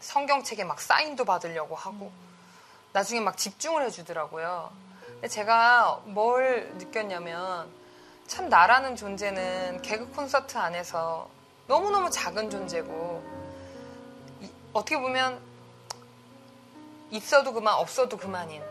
성경책에 0.00 0.64
막 0.64 0.80
사인도 0.80 1.26
받으려고 1.26 1.74
하고 1.74 2.10
나중에 2.94 3.20
막 3.20 3.36
집중을 3.36 3.82
해주더라고요. 3.84 4.72
근데 5.08 5.28
제가 5.28 6.00
뭘 6.06 6.72
느꼈냐면 6.78 7.70
참 8.26 8.48
나라는 8.48 8.96
존재는 8.96 9.82
개그 9.82 10.10
콘서트 10.12 10.56
안에서 10.56 11.28
너무너무 11.66 12.08
작은 12.08 12.48
존재고 12.48 13.22
이- 13.26 13.41
어떻게 14.72 14.98
보면 14.98 15.40
있어도 17.10 17.52
그만 17.52 17.74
없어도 17.74 18.16
그만인. 18.16 18.62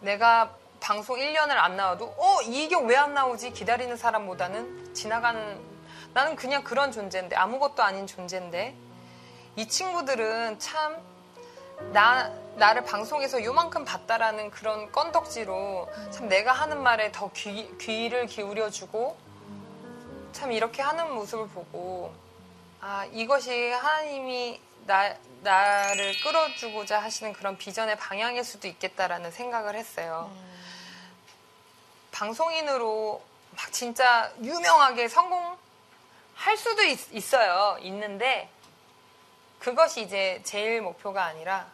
내가 0.00 0.54
방송 0.80 1.16
1년을 1.16 1.50
안 1.50 1.76
나와도 1.76 2.14
어 2.16 2.42
이경 2.42 2.86
왜안 2.86 3.14
나오지? 3.14 3.52
기다리는 3.52 3.96
사람보다는 3.96 4.94
지나가는 4.94 5.60
나는 6.14 6.36
그냥 6.36 6.62
그런 6.62 6.92
존재인데 6.92 7.36
아무것도 7.36 7.82
아닌 7.82 8.06
존재인데 8.06 8.74
이 9.56 9.68
친구들은 9.68 10.58
참 10.58 10.96
나, 11.92 12.30
나를 12.56 12.84
방송에서 12.84 13.42
요만큼 13.42 13.84
봤다라는 13.84 14.50
그런 14.50 14.90
건덕지로 14.92 15.88
참 16.10 16.28
내가 16.28 16.52
하는 16.52 16.82
말에 16.82 17.10
더 17.12 17.30
귀, 17.32 17.76
귀를 17.78 18.26
기울여주고 18.26 19.16
참 20.32 20.52
이렇게 20.52 20.82
하는 20.82 21.14
모습을 21.14 21.48
보고 21.48 22.12
아 22.80 23.04
이것이 23.12 23.70
하나님이 23.70 24.60
나, 24.86 25.14
나를 25.42 26.18
끌어주고자 26.20 27.00
하시는 27.00 27.32
그런 27.32 27.56
비전의 27.56 27.96
방향일 27.96 28.44
수도 28.44 28.68
있겠다라는 28.68 29.30
생각을 29.30 29.74
했어요. 29.74 30.30
방송인으로 32.10 33.22
막 33.56 33.72
진짜 33.72 34.32
유명하게 34.42 35.08
성공할 35.08 36.56
수도 36.56 36.82
있, 36.82 37.34
어요 37.34 37.78
있는데 37.80 38.48
그것이 39.58 40.02
이제 40.02 40.40
제일 40.44 40.80
목표가 40.82 41.24
아니라 41.24 41.66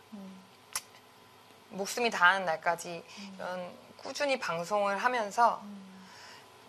목숨이 1.70 2.10
다하는 2.10 2.46
날까지 2.46 3.04
이런 3.34 3.76
꾸준히 3.98 4.38
방송을 4.38 4.98
하면서 4.98 5.62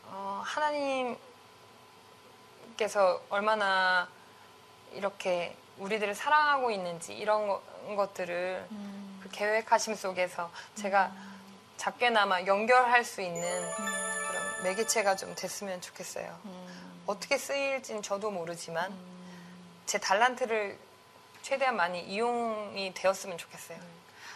어, 0.05 0.41
하나님께서 0.45 1.19
얼마나 3.29 4.09
이렇게 4.93 5.55
우리들을 5.79 6.13
사랑하고 6.15 6.71
있는지 6.71 7.13
이런 7.13 7.47
거- 7.47 7.61
것들을 7.95 8.67
그 9.21 9.29
계획하심 9.31 9.95
속에서 9.95 10.51
제가 10.75 11.11
작게나마 11.77 12.43
연결할 12.45 13.03
수 13.03 13.21
있는 13.21 13.41
그런 13.71 14.63
매개체가 14.63 15.15
좀 15.15 15.33
됐으면 15.35 15.81
좋겠어요. 15.81 16.37
어떻게 17.05 17.37
쓰일지는 17.37 18.01
저도 18.03 18.29
모르지만 18.31 18.93
제 19.85 19.97
달란트를 19.97 20.77
최대한 21.41 21.75
많이 21.77 22.01
이용이 22.01 22.93
되었으면 22.93 23.37
좋겠어요. 23.37 23.79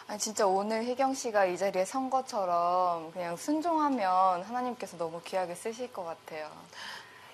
아니, 0.08 0.20
진짜 0.20 0.46
오늘 0.48 0.84
혜경 0.86 1.14
씨가 1.14 1.46
이 1.46 1.58
자리에 1.58 1.86
선 1.86 2.10
것처럼 2.10 3.12
그냥 3.12 3.38
순종하면 3.38 4.44
하나님께서 4.44 4.98
너무 4.98 5.22
귀하게 5.24 5.54
쓰실 5.56 5.94
것 5.94 6.04
같아요. 6.04 6.50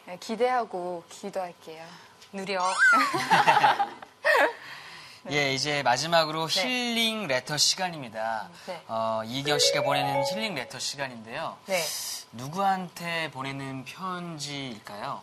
네, 0.05 0.17
기대하고 0.19 1.03
기도할게요. 1.09 1.85
누려. 2.33 2.61
예, 5.31 5.53
이제 5.53 5.83
마지막으로 5.83 6.47
힐링 6.47 7.27
레터 7.27 7.57
시간입니다. 7.57 8.49
네. 8.65 8.81
어, 8.87 9.21
이경 9.25 9.59
씨가 9.59 9.81
보내는 9.83 10.23
힐링 10.25 10.55
레터 10.55 10.79
시간인데요. 10.79 11.57
네. 11.65 11.83
누구한테 12.31 13.29
보내는 13.31 13.83
편지일까요? 13.85 15.21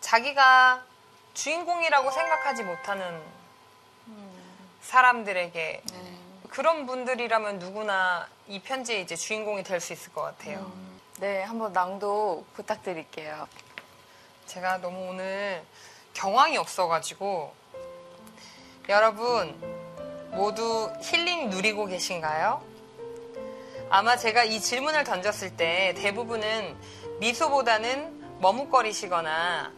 자기가 0.00 0.82
주인공이라고 1.34 2.10
생각하지 2.10 2.62
못하는 2.62 3.22
사람들에게 4.82 5.82
그런 6.48 6.86
분들이라면 6.86 7.58
누구나 7.58 8.26
이 8.48 8.60
편지의 8.60 9.02
이제 9.02 9.16
주인공이 9.16 9.64
될 9.64 9.80
수 9.80 9.92
있을 9.92 10.12
것 10.12 10.22
같아요. 10.22 10.72
네, 11.18 11.42
한번 11.42 11.72
낭독 11.72 12.54
부탁드릴게요. 12.54 13.48
제가 14.46 14.78
너무 14.78 15.10
오늘 15.10 15.62
경황이 16.14 16.56
없어가지고 16.56 17.52
여러분 18.88 19.52
모두 20.30 20.92
힐링 21.02 21.50
누리고 21.50 21.86
계신가요? 21.86 22.62
아마 23.90 24.16
제가 24.16 24.44
이 24.44 24.60
질문을 24.60 25.02
던졌을 25.02 25.56
때 25.56 25.92
대부분은 25.98 26.76
미소보다는 27.18 28.38
머뭇거리시거나 28.40 29.72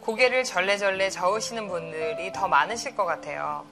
고개를 0.00 0.42
절레절레 0.42 1.10
저으시는 1.10 1.68
분들이 1.68 2.32
더 2.32 2.48
많으실 2.48 2.96
것 2.96 3.04
같아요. 3.04 3.64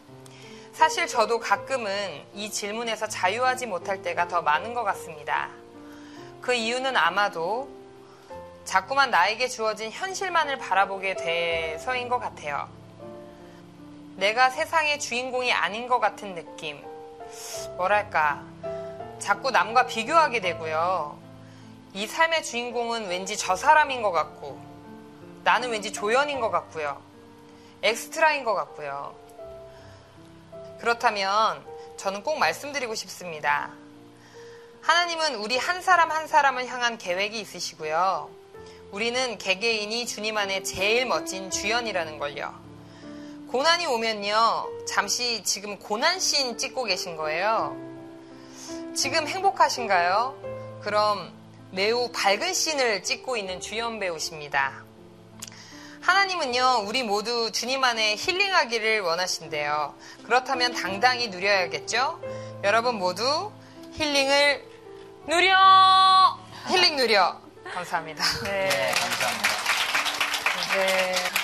사실 0.72 1.08
저도 1.08 1.40
가끔은 1.40 2.22
이 2.32 2.48
질문에서 2.48 3.08
자유하지 3.08 3.66
못할 3.66 4.02
때가 4.02 4.28
더 4.28 4.40
많은 4.40 4.72
것 4.72 4.84
같습니다. 4.84 5.50
그 6.40 6.54
이유는 6.54 6.96
아마도 6.96 7.68
자꾸만 8.64 9.10
나에게 9.10 9.48
주어진 9.48 9.90
현실만을 9.90 10.58
바라보게 10.58 11.16
돼서인 11.16 12.08
것 12.08 12.20
같아요. 12.20 12.79
내가 14.16 14.50
세상의 14.50 15.00
주인공이 15.00 15.52
아닌 15.52 15.88
것 15.88 16.00
같은 16.00 16.34
느낌. 16.34 16.84
뭐랄까. 17.76 18.42
자꾸 19.18 19.50
남과 19.50 19.86
비교하게 19.86 20.40
되고요. 20.40 21.18
이 21.92 22.06
삶의 22.06 22.42
주인공은 22.42 23.08
왠지 23.08 23.36
저 23.36 23.56
사람인 23.56 24.02
것 24.02 24.12
같고, 24.12 24.60
나는 25.44 25.70
왠지 25.70 25.92
조연인 25.92 26.40
것 26.40 26.50
같고요. 26.50 27.00
엑스트라인 27.82 28.44
것 28.44 28.54
같고요. 28.54 29.14
그렇다면 30.80 31.64
저는 31.96 32.22
꼭 32.22 32.38
말씀드리고 32.38 32.94
싶습니다. 32.94 33.70
하나님은 34.82 35.36
우리 35.36 35.58
한 35.58 35.82
사람 35.82 36.10
한 36.10 36.26
사람을 36.26 36.66
향한 36.66 36.96
계획이 36.96 37.38
있으시고요. 37.40 38.30
우리는 38.90 39.38
개개인이 39.38 40.06
주님 40.06 40.36
안에 40.36 40.62
제일 40.62 41.06
멋진 41.06 41.50
주연이라는 41.50 42.18
걸요. 42.18 42.69
고난이 43.50 43.84
오면요. 43.86 44.68
잠시 44.86 45.42
지금 45.42 45.76
고난씬 45.76 46.56
찍고 46.56 46.84
계신 46.84 47.16
거예요. 47.16 47.76
지금 48.94 49.26
행복하신가요? 49.26 50.80
그럼 50.80 51.32
매우 51.72 52.12
밝은 52.12 52.54
씬을 52.54 53.02
찍고 53.02 53.36
있는 53.36 53.60
주연 53.60 53.98
배우십니다. 53.98 54.84
하나님은요, 56.00 56.84
우리 56.86 57.02
모두 57.02 57.50
주님 57.50 57.82
안에 57.82 58.14
힐링하기를 58.14 59.00
원하신대요. 59.00 59.94
그렇다면 60.22 60.72
당당히 60.72 61.26
누려야겠죠? 61.26 62.20
여러분 62.62 63.00
모두 63.00 63.50
힐링을 63.94 64.64
누려! 65.26 66.38
힐링 66.68 66.94
누려! 66.94 67.40
감사합니다. 67.74 68.24
네. 68.44 68.68
네, 68.68 68.92
감사합니다. 68.92 69.48
네. 70.76 71.39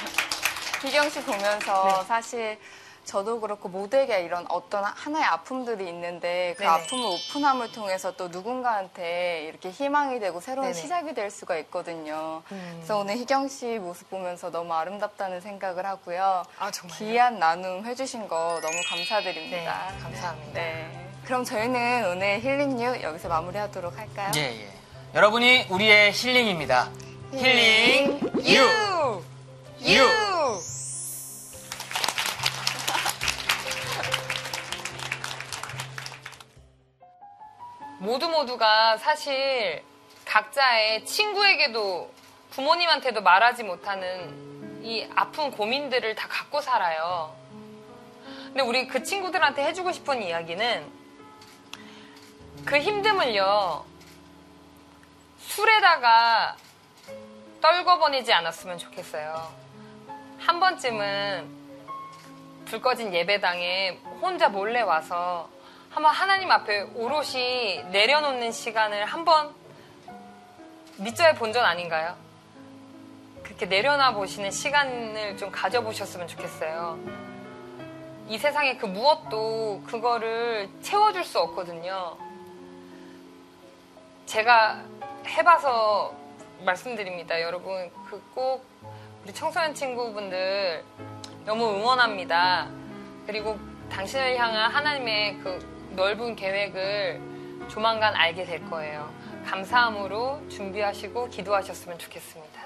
희경 0.87 1.11
씨 1.11 1.21
보면서 1.23 1.85
네. 1.85 2.05
사실 2.07 2.59
저도 3.05 3.41
그렇고 3.41 3.69
모두에게 3.69 4.21
이런 4.23 4.45
어떤 4.49 4.85
하나의 4.85 5.25
아픔들이 5.25 5.89
있는데 5.89 6.55
그 6.57 6.63
네네. 6.63 6.73
아픔을 6.73 7.05
오픈함을 7.07 7.73
통해서 7.73 8.13
또 8.17 8.29
누군가한테 8.29 9.45
이렇게 9.49 9.71
희망이 9.71 10.19
되고 10.19 10.41
새로운 10.41 10.73
네네. 10.73 10.81
시작이 10.81 11.15
될 11.15 11.31
수가 11.31 11.57
있거든요. 11.59 12.43
음. 12.51 12.73
그래서 12.77 12.99
오늘 12.99 13.17
희경 13.17 13.49
씨 13.49 13.79
모습 13.79 14.11
보면서 14.11 14.51
너무 14.51 14.75
아름답다는 14.75 15.41
생각을 15.41 15.87
하고요. 15.87 16.45
아, 16.59 16.71
정말요? 16.71 16.99
귀한 16.99 17.39
나눔 17.39 17.85
해주신 17.85 18.27
거 18.29 18.59
너무 18.61 18.77
감사드립니다. 18.89 19.93
네, 19.93 20.03
감사합니다. 20.03 20.53
네. 20.53 21.09
그럼 21.25 21.45
저희는 21.45 22.11
오늘 22.11 22.41
힐링뉴 22.41 23.03
여기서 23.03 23.29
마무리하도록 23.29 23.97
할까요? 23.99 24.33
예, 24.37 24.41
예. 24.41 24.73
여러분이 25.15 25.67
우리의 25.71 26.13
힐링입니다. 26.13 26.91
힐링, 27.33 28.21
유! 28.47 28.53
유! 28.53 29.23
유! 29.83 29.95
유! 29.95 30.76
모두 37.99 38.29
모두가 38.29 38.99
사실 38.99 39.83
각자의 40.25 41.07
친구에게도 41.07 42.11
부모님한테도 42.51 43.23
말하지 43.23 43.65
못하는 43.65 44.85
이 44.85 45.09
아픈 45.15 45.51
고민들을 45.51 46.15
다 46.15 46.29
갖고 46.29 46.61
살아요. 46.61 47.35
근데 48.47 48.63
우리 48.63 48.87
그 48.87 49.03
친구들한테 49.03 49.65
해주고 49.65 49.93
싶은 49.93 50.23
이야기는 50.23 50.93
그 52.65 52.79
힘듦을요, 52.79 53.85
술에다가 55.39 56.57
떨궈버리지 57.61 58.33
않았으면 58.33 58.79
좋겠어요. 58.79 59.53
한 60.39 60.61
번쯤은 60.61 61.57
불 62.67 62.81
꺼진 62.81 63.15
예배당에 63.15 64.01
혼자 64.21 64.49
몰래 64.49 64.83
와서 64.83 65.49
한번 65.97 66.13
하나님 66.13 66.51
앞에 66.51 66.83
오롯이 66.95 67.85
내려놓는 67.91 68.53
시간을 68.53 69.07
한번 69.07 69.55
밑져야 70.99 71.33
본전 71.37 71.65
아닌가요? 71.65 72.15
그렇게 73.43 73.65
내려놔 73.65 74.13
보시는 74.13 74.51
시간을 74.51 75.39
좀 75.39 75.51
가져보셨으면 75.51 76.29
좋겠어요. 76.29 76.99
이 78.29 78.37
세상에 78.37 78.77
그 78.77 78.85
무엇도 78.85 79.85
그거를 79.87 80.69
채워줄 80.83 81.25
수 81.25 81.39
없거든요. 81.39 82.19
제가 84.27 84.85
해봐서 85.27 86.15
말씀드립니다. 86.61 87.41
여러분, 87.41 87.91
그 88.05 88.23
꼭 88.35 88.67
우리 89.25 89.33
청소년 89.33 89.73
친구분들 89.73 90.85
너무 91.47 91.71
응원합니다. 91.71 92.69
그리고 93.27 93.59
당신을 93.91 94.37
향한 94.37 94.71
하나님의 94.71 95.39
그 95.39 95.76
넓은 95.97 96.37
계획을 96.37 97.21
조만간 97.69 98.15
알게 98.15 98.45
될 98.45 98.65
거예요. 98.69 99.11
감사함으로 99.47 100.49
준비하시고 100.49 101.29
기도하셨으면 101.31 101.99
좋겠습니다. 101.99 102.63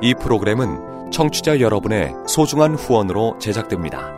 이 0.00 0.14
프로그램은 0.14 1.10
청취자 1.10 1.60
여러분의 1.60 2.12
소중한 2.26 2.74
후원으로 2.74 3.38
제작됩니다. 3.38 4.17